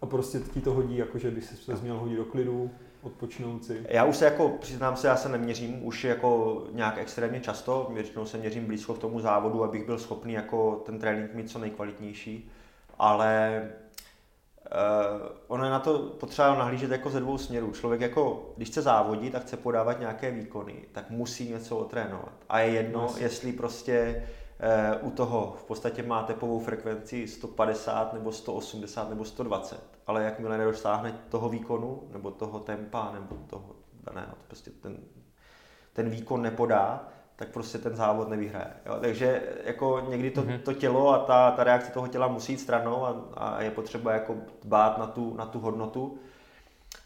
[0.06, 3.86] a prostě ti to hodí, jako že by se měl hodit do klidu, odpočnout si?
[3.90, 8.26] Já už se jako, přiznám se, já se neměřím už jako nějak extrémně často, většinou
[8.26, 12.52] se měřím blízko k tomu závodu, abych byl schopný jako ten trénink mít co nejkvalitnější,
[13.00, 13.62] ale
[14.66, 17.72] Uh, ono je na to potřeba nahlížet jako ze dvou směrů.
[17.72, 22.34] Člověk jako, když chce závodit a chce podávat nějaké výkony, tak musí něco otrénovat.
[22.50, 23.22] A je jedno, yes.
[23.22, 24.28] jestli prostě
[25.02, 31.20] u toho v podstatě má tepovou frekvenci 150 nebo 180 nebo 120 ale jakmile nedosáhne
[31.30, 34.98] toho výkonu, nebo toho tempa, nebo toho daného, prostě ten,
[35.94, 38.74] ten výkon nepodá, tak prostě ten závod nevyhraje.
[38.86, 38.98] Jo?
[39.02, 40.60] Takže jako někdy to, mm-hmm.
[40.60, 44.14] to tělo a ta, ta reakce toho těla musí jít stranou a, a je potřeba
[44.14, 46.18] jako dbát na tu, na tu hodnotu.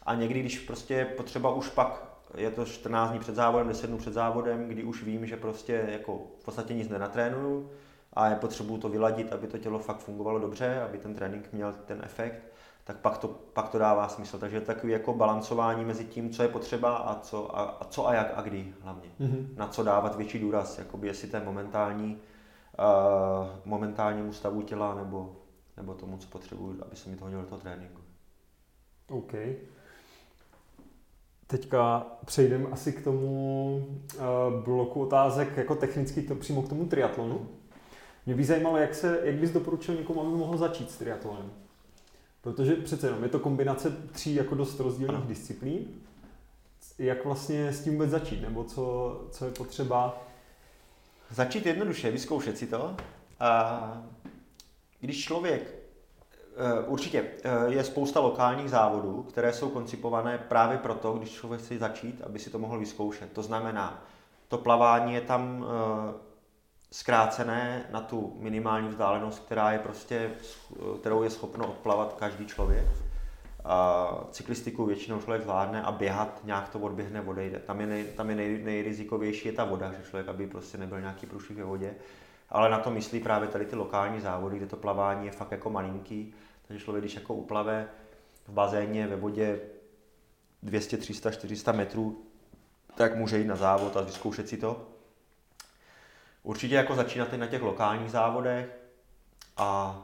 [0.02, 3.86] A někdy, když prostě je potřeba už pak, je to 14 dní před závodem, 10
[3.86, 7.70] dnů před závodem, kdy už vím, že prostě jako v podstatě nic nenatrénuju
[8.12, 11.74] a je potřebu to vyladit, aby to tělo fakt fungovalo dobře, aby ten trénink měl
[11.84, 12.42] ten efekt,
[12.84, 14.38] tak pak to, pak to dává smysl.
[14.38, 18.08] Takže je takový jako balancování mezi tím, co je potřeba a co a, a, co
[18.08, 19.10] a jak a kdy hlavně.
[19.20, 19.46] Mm-hmm.
[19.56, 22.18] Na co dávat větší důraz, jakoby jestli ten momentální
[23.64, 25.36] momentálnímu stavu těla nebo,
[25.76, 28.02] nebo tomu, co potřebuju, aby se mi to hodilo do toho tréninku.
[29.08, 29.32] OK.
[31.50, 33.86] Teďka přejdeme asi k tomu
[34.16, 37.48] uh, bloku otázek jako technicky to přímo k tomu triatlonu.
[38.26, 41.50] Mě by zajímalo, jak, se, jak bys doporučil někomu, aby mohl začít s triatlonem.
[42.40, 45.86] Protože přece jenom je to kombinace tří jako dost rozdílných disciplín.
[46.98, 50.22] Jak vlastně s tím vůbec začít, nebo co, co je potřeba?
[51.30, 52.96] Začít jednoduše, vyzkoušet si to.
[53.40, 54.02] A
[55.00, 55.79] když člověk Eh,
[56.86, 57.24] určitě.
[57.44, 62.38] Eh, je spousta lokálních závodů, které jsou koncipované právě proto, když člověk chce začít, aby
[62.38, 63.32] si to mohl vyzkoušet.
[63.32, 64.04] To znamená,
[64.48, 66.14] to plavání je tam eh,
[66.92, 70.30] zkrácené na tu minimální vzdálenost, která je prostě,
[71.00, 72.86] kterou je schopno odplavat každý člověk.
[73.64, 77.58] A cyklistiku většinou člověk zvládne a běhat nějak to odběhne, odejde.
[77.58, 81.00] Tam je, nej, tam je nej, nejrizikovější je ta voda, že člověk, aby prostě nebyl
[81.00, 81.94] nějaký průšvih ve vodě.
[82.50, 85.70] Ale na to myslí právě tady ty lokální závody, kde to plavání je fakt jako
[85.70, 86.34] malinký
[86.70, 87.88] takže člověk, když jako uplave
[88.46, 89.60] v bazéně ve vodě
[90.62, 92.26] 200, 300, 400 metrů,
[92.94, 94.88] tak může jít na závod a vyzkoušet si to.
[96.42, 98.78] Určitě jako začínat na těch lokálních závodech
[99.56, 99.98] a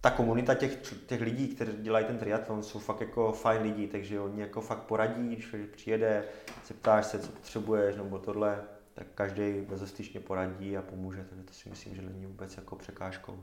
[0.00, 0.76] ta komunita těch,
[1.06, 4.82] těch lidí, kteří dělají ten triatlon, jsou fakt jako fajn lidi, takže oni jako fakt
[4.82, 6.24] poradí, když přijede,
[6.64, 8.64] se ptáš se, co potřebuješ nebo tohle,
[8.94, 13.38] tak každý bezostyšně poradí a pomůže, takže to si myslím, že není vůbec jako překážkou.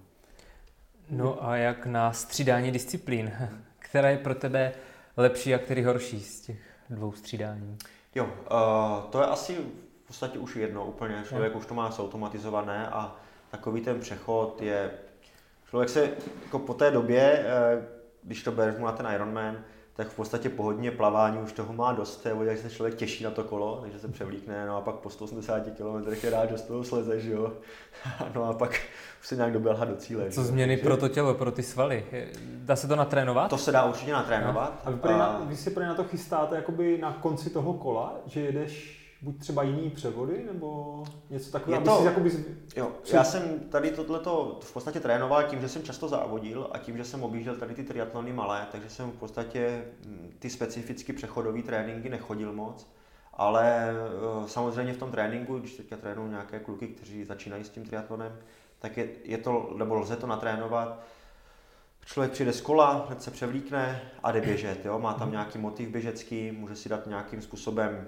[1.09, 3.31] No a jak na střídání disciplín?
[3.79, 4.73] Která je pro tebe
[5.17, 7.77] lepší a který horší z těch dvou střídání?
[8.15, 9.55] Jo, uh, to je asi
[10.03, 11.23] v podstatě už jedno úplně.
[11.27, 13.15] Člověk už to má automatizované a
[13.51, 14.91] takový ten přechod je...
[15.69, 16.11] Člověk se
[16.43, 17.83] jako po té době, uh,
[18.23, 19.63] když to bereš na ten Ironman,
[19.99, 23.31] tak v podstatě po hodně plavání už toho má dost, takže se člověk těší na
[23.31, 26.61] to kolo, takže se převlíkne, no a pak po 180 km je rád, že z
[26.61, 27.53] toho sleze, že jo.
[28.35, 28.69] No a pak
[29.21, 30.31] už se nějak dobělha do cíle.
[30.31, 32.05] Co změny pro to tělo, pro ty svaly?
[32.45, 33.49] Dá se to natrénovat?
[33.49, 34.81] To se dá určitě natrénovat.
[34.85, 34.91] No.
[34.91, 35.17] A vy, a...
[35.17, 39.63] Na, vy si na to chystáte jakoby na konci toho kola, že jedeš buď třeba
[39.63, 42.45] jiný převody, nebo něco takového, to, jakoby...
[42.75, 46.97] Jo, já jsem tady tohleto v podstatě trénoval tím, že jsem často závodil a tím,
[46.97, 51.61] že jsem objížděl tady ty triatlony malé, takže jsem v podstatě hm, ty specificky přechodové
[51.61, 52.91] tréninky nechodil moc.
[53.33, 57.85] Ale eh, samozřejmě v tom tréninku, když teďka trénuju nějaké kluky, kteří začínají s tím
[57.85, 58.37] triatlonem,
[58.79, 60.99] tak je, je to, nebo lze to natrénovat.
[62.05, 64.85] Člověk přijde z kola, hned se převlíkne a jde běžet.
[64.85, 64.99] Jo?
[64.99, 65.31] Má tam mhm.
[65.31, 68.07] nějaký motiv běžecký, může si dát nějakým způsobem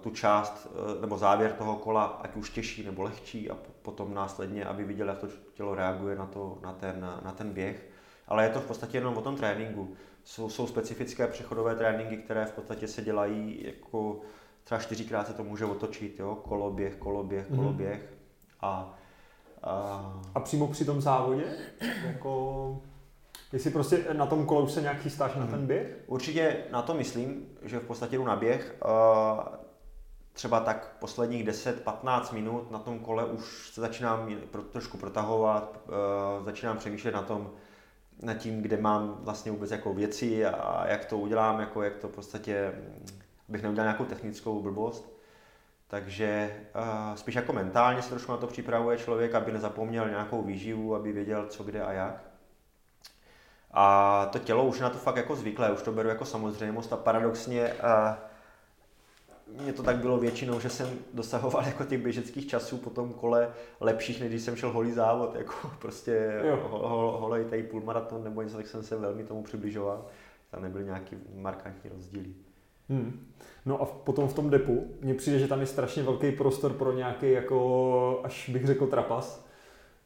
[0.00, 4.64] tu část uh, nebo závěr toho kola, ať už těžší nebo lehčí a potom následně,
[4.64, 7.86] aby viděl, jak to tělo reaguje na, to, na, ten, na ten běh.
[8.28, 9.94] Ale je to v podstatě jenom o tom tréninku.
[10.24, 14.20] Jsou, jsou specifické přechodové tréninky, které v podstatě se dělají jako
[14.64, 16.34] třeba čtyřikrát se to může otočit, jo?
[16.34, 17.58] koloběh, koloběh, mhm.
[17.58, 18.00] koloběh.
[18.00, 18.58] Mm-hmm.
[18.60, 18.94] A,
[19.62, 20.20] a...
[20.34, 21.44] a přímo při tom závodě?
[22.06, 22.82] Jako
[23.52, 25.96] Jestli prostě na tom kole už se nějak chystáš na ten běh?
[26.06, 28.76] Určitě na to myslím, že v podstatě jdu na běh.
[30.32, 34.30] Třeba tak posledních 10-15 minut na tom kole už se začínám
[34.72, 35.80] trošku protahovat,
[36.44, 37.50] začínám přemýšlet na tom,
[38.22, 42.08] na tím, kde mám vlastně vůbec jako věci a jak to udělám, jako jak to
[42.08, 42.72] v podstatě,
[43.48, 45.18] bych neudělal nějakou technickou blbost.
[45.88, 50.94] Takže uh, spíš jako mentálně se trošku na to připravuje člověk, aby nezapomněl nějakou výživu,
[50.94, 52.27] aby věděl, co kde a jak.
[53.70, 56.96] A to tělo už na to fakt jako zvyklé, už to beru jako samozřejmost a
[56.96, 58.14] paradoxně uh,
[59.62, 63.50] mně to tak bylo většinou, že jsem dosahoval jako těch běžeckých časů po tom kole
[63.80, 68.56] lepších, než když jsem šel holý závod, jako prostě ho, holej tady půlmaraton nebo něco,
[68.56, 70.04] tak jsem se velmi tomu přibližoval.
[70.50, 72.34] Tam nebyly nějaký markantní rozdíly.
[72.88, 73.26] Hmm.
[73.66, 76.92] No a potom v tom depu, mně přijde, že tam je strašně velký prostor pro
[76.92, 79.47] nějaký, jako, až bych řekl, trapas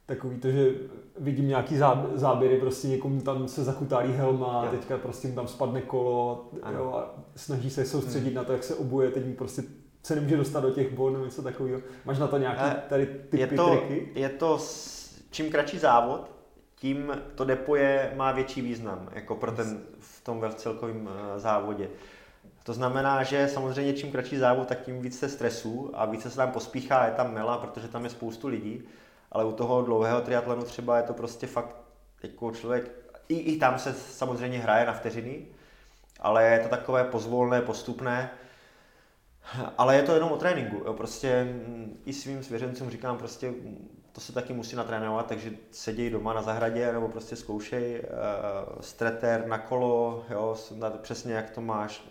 [0.06, 0.70] takový to, že
[1.18, 1.76] vidím nějaký
[2.14, 4.70] záběry, prostě někomu tam se zakutálí helma, jo.
[4.70, 8.36] teďka prostě mu tam spadne kolo jo, a snaží se soustředit hmm.
[8.36, 9.62] na to, jak se obuje, teď mu prostě
[10.02, 11.80] se nemůže dostat do těch bod nebo něco takového.
[12.04, 14.08] Máš na to nějaké tady typy, je to, triky?
[14.14, 14.58] Je to,
[15.30, 16.30] čím kratší závod,
[16.76, 21.88] tím to depo je, má větší význam jako pro ten, v tom celkovém eh, závodě.
[22.64, 26.50] To znamená, že samozřejmě čím kratší závod, tak tím více stresu a více se tam
[26.50, 28.82] pospíchá, je tam mela, protože tam je spoustu lidí
[29.32, 31.76] ale u toho dlouhého triatlonu třeba je to prostě fakt
[32.22, 32.90] jako člověk,
[33.28, 35.46] i, i tam se samozřejmě hraje na vteřiny,
[36.20, 38.30] ale je to takové pozvolné, postupné,
[39.78, 40.76] ale je to jenom o tréninku.
[40.76, 40.92] Jo.
[40.92, 46.10] Prostě mm, i svým svěřencům říkám, prostě mm, to se taky musí natrénovat, takže seděj
[46.10, 50.56] doma na zahradě nebo prostě zkoušej uh, streter na kolo, jo,
[51.02, 52.04] přesně jak to máš,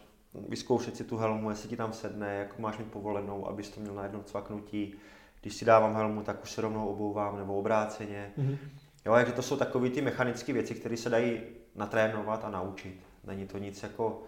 [0.49, 3.93] vyzkoušet si tu helmu, jestli ti tam sedne, jak máš mít povolenou, abys to měl
[3.93, 4.95] na jednom cvaknutí,
[5.41, 8.33] když si dávám helmu, tak už se rovnou obouvám nebo obráceně.
[8.37, 8.57] Mm-hmm.
[9.05, 11.41] Jo, takže to jsou takové ty mechanické věci, které se dají
[11.75, 12.99] natrénovat a naučit.
[13.23, 14.23] Není to nic jako...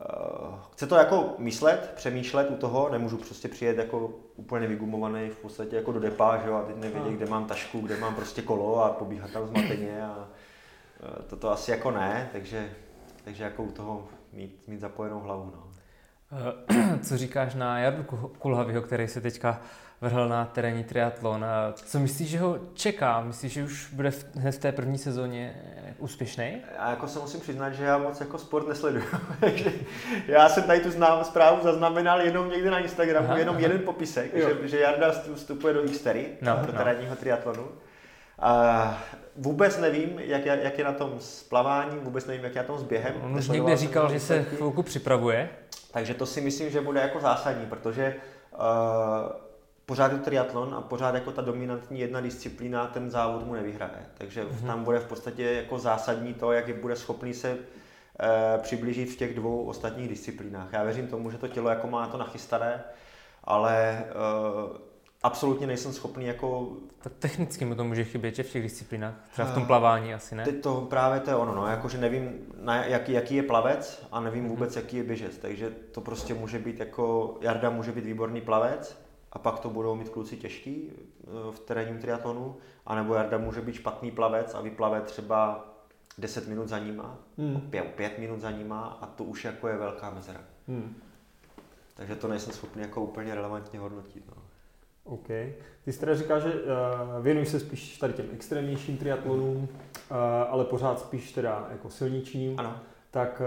[0.00, 5.36] Uh, chce to jako myslet, přemýšlet u toho, nemůžu prostě přijet jako úplně vygumovaný v
[5.36, 8.42] podstatě jako do depa, že jo, a teď nevědět, kde mám tašku, kde mám prostě
[8.42, 12.70] kolo a pobíhat tam zmateně a uh, toto asi jako ne, takže,
[13.24, 15.52] takže jako u toho mít, mít zapojenou hlavu.
[15.54, 15.66] No.
[17.02, 18.02] Co říkáš na Jardu
[18.38, 19.60] Kulhavího, který se teďka
[20.00, 21.44] vrhl na terénní triatlon.
[21.74, 23.20] Co myslíš, že ho čeká?
[23.20, 25.62] Myslíš, že už bude hned v té první sezóně
[25.98, 26.62] úspěšný?
[26.76, 29.04] Já jako se musím přiznat, že já moc jako sport nesleduju.
[30.26, 33.62] já jsem tady tu znám, zprávu zaznamenal jenom někde na Instagramu, aha, jenom aha.
[33.62, 36.78] jeden popisek, že, že Jarda vstupuje do Xtery, no, do no.
[36.78, 37.16] terénního no.
[37.16, 37.68] triatlonu.
[38.38, 38.98] A
[39.36, 42.66] vůbec nevím, jak je, jak je na tom s plaváním, vůbec nevím, jak je na
[42.66, 43.14] tom s během.
[43.22, 45.48] On už někde říkal, že se chvilku připravuje.
[45.92, 48.16] Takže to si myslím, že bude jako zásadní, protože
[48.52, 48.60] uh,
[49.86, 54.06] pořád je triatlon a pořád jako ta dominantní jedna disciplína ten závod mu nevyhraje.
[54.18, 54.66] Takže mm-hmm.
[54.66, 59.16] tam bude v podstatě jako zásadní to, jak je bude schopný se e, přiblížit v
[59.16, 60.72] těch dvou ostatních disciplínách.
[60.72, 62.84] Já věřím tomu, že to tělo jako má to nachystané,
[63.44, 64.04] ale e,
[65.22, 66.68] absolutně nejsem schopný jako...
[66.98, 70.44] Tak technicky mu to může chybět v těch disciplínách, třeba v tom plavání asi, ne?
[70.44, 74.20] Teď to právě to je ono, no, jakože nevím, na, jaký, jaký je plavec a
[74.20, 74.48] nevím mm-hmm.
[74.48, 79.05] vůbec, jaký je běžec, takže to prostě může být jako, Jarda může být výborný plavec,
[79.36, 82.56] a pak to budou mít kluci těžký eh, v terénním triatlonu,
[82.86, 85.68] anebo Jarda může být špatný plavec a vyplave třeba
[86.18, 87.60] 10 minut za nima, hmm.
[87.60, 90.40] 5, 5 minut za nima a to už jako je velká mezera.
[90.68, 90.94] Hmm.
[91.94, 94.24] Takže to nejsem schopný jako úplně relevantně hodnotit.
[94.36, 94.42] No.
[95.04, 95.28] OK.
[95.84, 96.60] Ty jsi teda říká, že uh,
[97.22, 100.16] věnuj se spíš tady těm extrémnějším triatlonům, uh,
[100.48, 102.60] ale pořád spíš teda jako silničním.
[102.60, 102.80] Ano.
[103.10, 103.42] Tak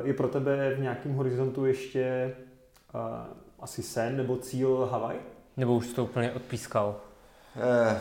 [0.00, 2.34] uh, je pro tebe v nějakém horizontu ještě
[2.94, 5.16] uh, asi sen nebo cíl Havaj?
[5.56, 7.00] Nebo už to úplně odpískal?
[7.56, 8.00] Eh,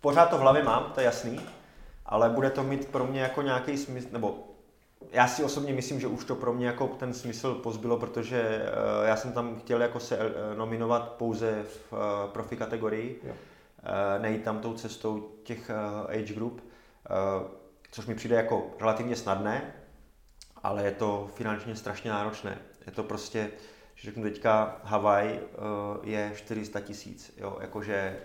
[0.00, 1.40] pořád to v hlavě mám, to je jasný,
[2.06, 4.50] ale bude to mít pro mě jako nějaký smysl, nebo
[5.12, 9.06] já si osobně myslím, že už to pro mě jako ten smysl pozbylo, protože uh,
[9.06, 10.24] já jsem tam chtěl jako se uh,
[10.58, 11.98] nominovat pouze v uh,
[12.32, 13.32] profi kategorii, jo.
[13.32, 17.48] uh, nejít tam tou cestou těch uh, age group, uh,
[17.90, 19.74] což mi přijde jako relativně snadné,
[20.62, 22.58] ale je to finančně strašně náročné.
[22.86, 23.50] Je to prostě,
[24.00, 28.20] že řeknu teďka, Havaj uh, je 400 tisíc, jo, jakože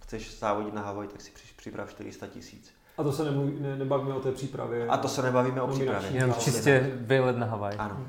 [0.00, 2.72] chceš závodit na Havaj, tak si připrav 400 tisíc.
[2.98, 4.88] A to se nemluví, ne, nebavíme o té přípravě?
[4.88, 6.10] A to se nebavíme o přípravě.
[6.10, 7.74] Jenom čistě výlet na Havaj.
[7.78, 8.06] Ano.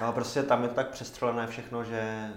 [0.00, 2.30] Ale prostě tam je to tak přestřelené všechno, že,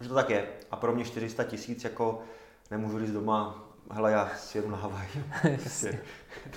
[0.00, 0.48] že to tak je.
[0.70, 2.22] A pro mě 400 tisíc jako
[2.70, 5.06] nemůžu říct doma, hele, já si jedu na Havaj.
[5.56, 5.98] Prostě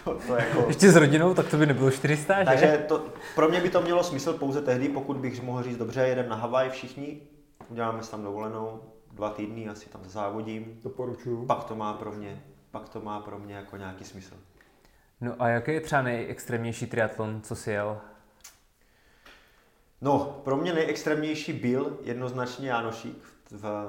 [0.04, 0.66] to, to jako...
[0.68, 2.46] Ještě s rodinou, tak to by nebylo 400, že?
[2.46, 3.06] Takže to,
[3.36, 6.36] pro mě by to mělo smysl pouze tehdy, pokud bych mohl říct, dobře, jedem na
[6.36, 7.22] Havaj všichni,
[7.70, 10.80] uděláme si tam dovolenou, dva týdny asi tam závodím.
[10.84, 11.46] Doporučuju.
[11.46, 14.36] Pak to má pro mě, pak to má pro mě jako nějaký smysl.
[15.22, 18.02] No a jaký je třeba nejextrémnější triatlon, co jsi jel?
[20.02, 23.86] No, pro mě nejextrémnější byl jednoznačně Jánošík v,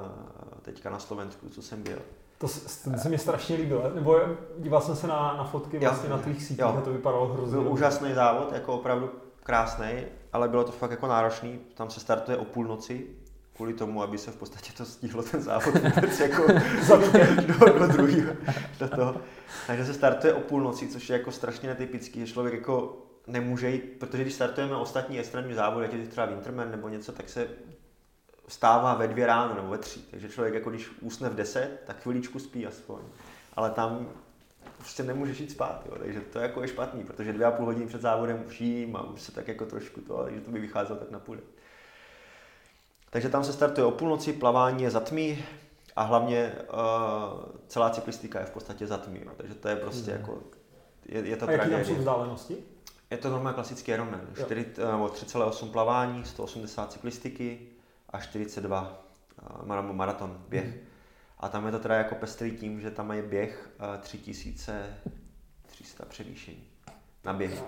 [0.61, 2.01] teďka na Slovensku, co jsem byl.
[2.37, 2.47] To,
[2.83, 4.19] to se mi strašně líbilo, nebo
[4.57, 6.75] díval jsem se na, na fotky vlastně jo, na tvých sítích jo.
[6.77, 7.57] a to vypadalo hrozně.
[7.57, 9.09] Byl úžasný závod, jako opravdu
[9.43, 9.91] krásný,
[10.33, 11.59] ale bylo to fakt jako náročný.
[11.75, 13.07] Tam se startuje o půlnoci,
[13.55, 16.47] kvůli tomu, aby se v podstatě to stihlo ten závod vůbec jako
[17.47, 18.33] do, do druhého.
[18.79, 19.15] Do toho.
[19.67, 23.83] Takže se startuje o půlnoci, což je jako strašně netypický, že člověk jako nemůže jít,
[23.99, 27.47] protože když startujeme ostatní extrémní závody, jak je třeba Winterman nebo něco, tak se
[28.53, 29.99] vstává ve dvě ráno nebo ve tři.
[29.99, 32.99] Takže člověk, jako když usne v deset, tak chviličku spí aspoň.
[33.53, 34.07] Ale tam
[34.77, 35.95] prostě nemůžeš jít spát, jo.
[35.99, 39.03] takže to jako je špatný, protože dvě a půl hodiny před závodem už jím a
[39.03, 41.37] už se tak jako trošku to, takže to by vycházelo tak na půl.
[43.09, 45.45] Takže tam se startuje o půlnoci, plavání je za tmy
[45.95, 46.79] a hlavně uh,
[47.67, 49.31] celá cyklistika je v podstatě za tmy, jo.
[49.37, 50.21] takže to je prostě hmm.
[50.21, 50.43] jako,
[51.05, 52.57] je, je to a jaký tam jsou vzdálenosti?
[53.11, 57.72] Je to normálně klasický Ironman, 3,8 plavání, 180 cyklistiky,
[58.13, 59.05] a 42
[59.41, 60.65] uh, maraton, běh.
[60.65, 60.73] Mm.
[61.39, 66.67] A tam je to teda jako pestrý tím, že tam je běh uh, 3300 převýšení
[67.23, 67.63] na běh.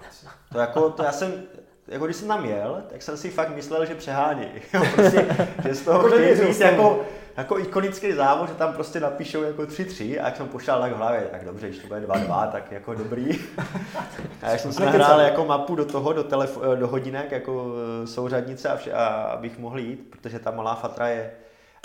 [0.52, 1.44] To jako, to já jsem,
[1.88, 4.48] jako když jsem tam jel, tak jsem si fakt myslel, že přehání.
[4.96, 5.28] prostě,
[5.64, 7.06] že z toho chtějí říct jako,
[7.38, 10.96] jako ikonický závod, že tam prostě napíšou jako 3-3 a jak jsem pošel tak v
[10.96, 13.40] hlavě, tak dobře, když to bude 2-2, tak jako dobrý.
[14.42, 17.74] A jak jsem si nahrál jako mapu do toho, do, telefo- do hodinek, jako
[18.04, 21.32] e, souřadnice, a vše, a, abych mohl jít, protože ta malá fatra je,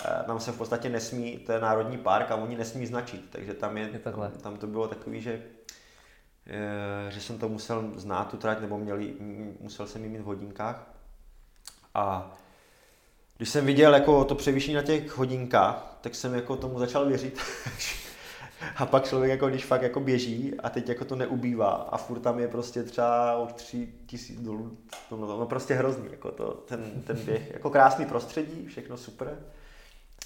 [0.05, 3.53] e, tam se v podstatě nesmí, to je národní park a oni nesmí značit, takže
[3.53, 5.41] tam, je, je tam, tam to bylo takový, že
[7.09, 9.13] že jsem to musel znát tu trať, nebo měli,
[9.59, 10.93] musel jsem ji mít v hodinkách.
[11.93, 12.33] A
[13.37, 17.39] když jsem viděl jako to převýšení na těch hodinkách, tak jsem jako tomu začal věřit.
[18.77, 22.19] a pak člověk jako když fakt jako běží a teď jako to neubývá a furt
[22.19, 24.77] tam je prostě třeba od 3 tisíc dolů,
[25.09, 29.37] to no, no, prostě hrozný, jako to, ten, ten běh, jako krásný prostředí, všechno super,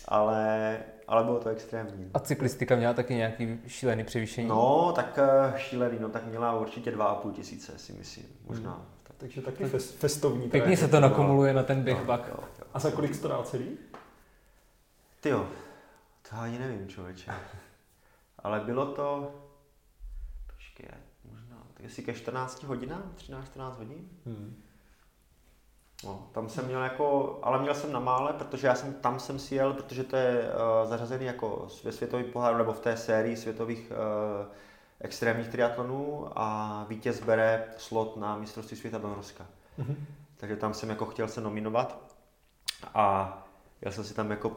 [0.08, 0.78] ale,
[1.08, 2.10] ale bylo to extrémní.
[2.14, 4.47] A cyklistika měla taky nějaký šílený převýšení?
[4.47, 8.74] No, tak eh, šílený, no tak měla určitě 2,5 tisíce, si myslím, možná.
[8.74, 8.95] Hmm.
[9.18, 10.49] Takže taky fest, festovní.
[10.49, 12.28] Pěkně se to nakumuluje na ten běh pak.
[12.28, 12.66] Jo, jo.
[12.74, 13.78] A za kolik to dá celý?
[15.20, 15.47] Ty jo,
[16.30, 17.32] to ani nevím, člověče.
[18.39, 19.36] Ale bylo to,
[20.53, 20.89] počkej,
[21.32, 24.10] možná, tak jestli ke 14 hodinám, 13-14 hodin.
[24.26, 24.64] Hmm.
[26.03, 29.39] No, tam jsem měl jako, ale měl jsem na mále, protože já jsem tam jsem
[29.39, 33.37] si jel, protože to je uh, zařazený jako ve světový pohár, nebo v té sérii
[33.37, 34.47] světových uh,
[34.99, 39.45] extrémních triatlonů a vítěz bere slot na mistrovství světa do Norska.
[39.79, 39.95] Mm-hmm.
[40.37, 42.15] Takže tam jsem jako chtěl se nominovat
[42.93, 43.37] a
[43.81, 44.55] já jsem si tam jako,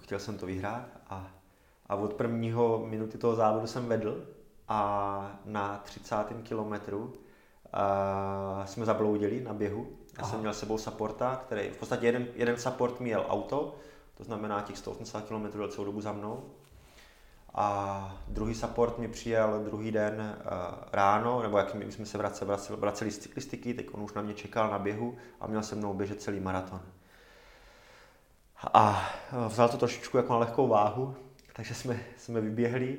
[0.00, 1.26] chtěl jsem to vyhrát a,
[1.86, 4.24] a od prvního minuty toho závodu jsem vedl
[4.68, 6.16] a na 30.
[6.42, 7.12] kilometru
[7.72, 9.99] a jsme zabloudili na běhu.
[10.20, 10.30] Já Aha.
[10.30, 13.76] jsem měl sebou supporta, který v podstatě jeden, jeden support měl auto,
[14.14, 16.44] to znamená těch 180 km celou dobu za mnou
[17.54, 20.52] a druhý support mi přijel druhý den uh,
[20.92, 24.22] ráno, nebo jak my jsme se vraceli, vraceli, vraceli z cyklistiky, tak on už na
[24.22, 26.80] mě čekal na běhu a měl se mnou běžet celý maraton.
[28.74, 31.14] A eh, vzal to trošičku jako na lehkou váhu,
[31.52, 32.98] takže jsme, jsme vyběhli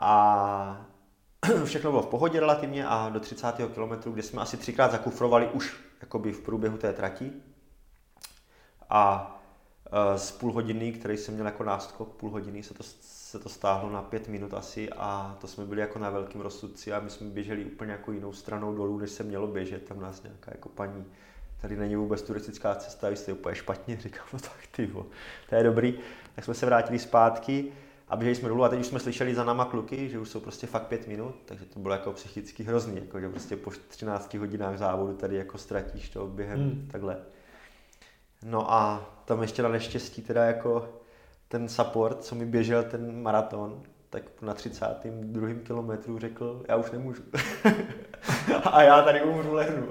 [0.00, 0.86] a
[1.64, 3.54] všechno bylo v pohodě relativně a do 30.
[3.74, 7.32] kilometru, kde jsme asi třikrát zakufrovali už jakoby v průběhu té trati.
[8.90, 9.36] A
[9.86, 12.82] eh, z půl hodiny, který jsem měl jako náskok, půl hodiny se to
[13.34, 16.92] se to stáhlo na pět minut asi a to jsme byli jako na velkým rozsudci
[16.92, 19.84] a my jsme běželi úplně jako jinou stranou dolů, než se mělo běžet.
[19.84, 21.04] Tam nás nějaká jako paní,
[21.60, 24.86] tady není vůbec turistická cesta, vy jste úplně špatně, říkám, no tak ty,
[25.48, 25.98] to je dobrý.
[26.34, 27.72] Tak jsme se vrátili zpátky
[28.08, 30.40] a běželi jsme dolů a teď už jsme slyšeli za náma kluky, že už jsou
[30.40, 34.34] prostě fakt pět minut, takže to bylo jako psychicky hrozný, jako že prostě po 13
[34.34, 36.88] hodinách závodu tady jako ztratíš to během hmm.
[36.92, 37.16] takhle.
[38.44, 40.88] No a tam ještě na neštěstí teda jako
[41.48, 45.48] ten support, co mi běžel ten maraton, tak na 32.
[45.62, 47.22] kilometru řekl, já už nemůžu.
[48.64, 49.88] a já tady umřu lehnu.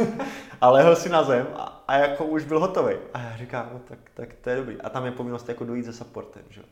[0.60, 2.94] a lehl si na zem a, a jako už byl hotový.
[3.14, 4.80] A já říkám, no tak, tak to je dobrý.
[4.80, 6.60] A tam je povinnost jako dojít se supportem, že?
[6.60, 6.66] Jo,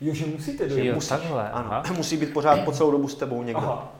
[0.00, 0.86] že musíte dojít.
[0.86, 1.68] Jo, musíš, takhle, ano.
[1.72, 1.82] Aha.
[1.96, 3.62] Musí být pořád po celou dobu s tebou někdo.
[3.62, 3.92] Aha.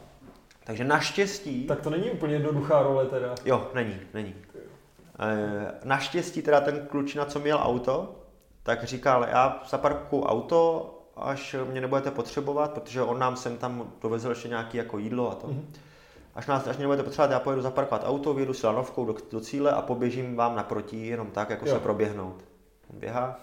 [0.64, 1.66] Takže naštěstí...
[1.66, 3.34] Tak to není úplně jednoduchá role teda.
[3.45, 4.34] Jo, není, není.
[5.20, 8.14] E, naštěstí teda ten klučina, co měl auto,
[8.62, 14.28] tak říkal, já zaparkuju auto, až mě nebudete potřebovat, protože on nám sem tam dovezl
[14.28, 15.47] ještě nějaké jako jídlo a to.
[15.47, 15.64] Mm-hmm.
[16.34, 19.40] Až, nás, až mě nebudete potřebovat, já pojedu zaparkovat auto, vyjedu si lanovkou do, do
[19.40, 21.74] cíle a poběžím vám naproti, jenom tak, jako jo.
[21.74, 22.45] se proběhnout.
[22.90, 23.40] Běhá.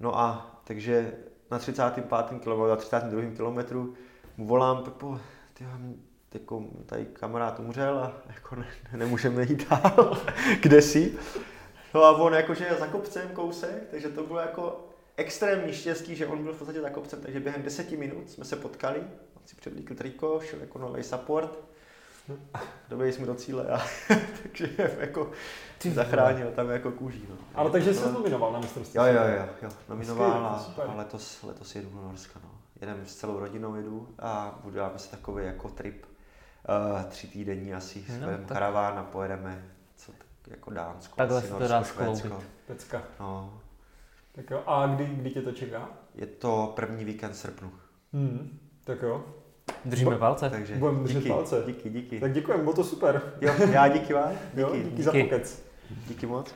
[0.00, 1.12] No a takže
[1.52, 2.40] na 35.
[2.40, 3.22] km, na 32.
[3.36, 3.94] kilometru
[4.36, 5.20] mu volám, Pepo,
[5.52, 5.64] ty
[6.34, 10.18] jako tady kamarád umřel a jako ne, nemůžeme jít dál,
[10.62, 11.18] kde jsi?
[11.94, 16.26] No a on jakože je za kopcem kousek, takže to bylo jako extrémní štěstí, že
[16.26, 18.98] on byl v podstatě za kopcem, takže během deseti minut jsme se potkali,
[19.34, 21.58] on si předlíkl triko, šel jako nový support,
[22.88, 23.82] dobili jsme do cíle a
[24.42, 24.68] takže
[25.00, 25.30] jako
[25.92, 27.26] zachránil tam jako kůží.
[27.30, 27.36] No.
[27.54, 28.98] Ale takže jsi nominoval na mistrovství?
[28.98, 32.40] Jo, jo, jo, jo nominoval a, a letos, letos jedu do Norska.
[32.44, 32.50] No.
[32.80, 38.04] Jedem s celou rodinou jedu a uděláme si takový jako trip uh, tři týdenní asi,
[38.20, 38.46] no, tak...
[38.46, 39.72] karaván a pojedeme
[40.46, 41.16] jako Dánsko.
[41.16, 41.84] Takhle se to dá.
[42.66, 43.02] Pecka.
[43.20, 43.60] No.
[44.32, 45.88] Tak jo, a kdy, kdy tě to čeká?
[46.14, 47.72] Je to první víkend srpnu.
[48.12, 48.58] Hmm.
[48.84, 49.24] Tak jo.
[49.84, 50.50] Držíme palce.
[50.50, 51.62] Takže Budeme držet díky, palce.
[51.66, 52.20] Díky, díky.
[52.20, 53.22] Tak děkujeme, bylo to super.
[53.40, 54.30] Jo, já díky vám.
[54.30, 55.02] Díky, jo, díky, díky.
[55.02, 55.62] za pokec.
[56.08, 56.54] Díky moc.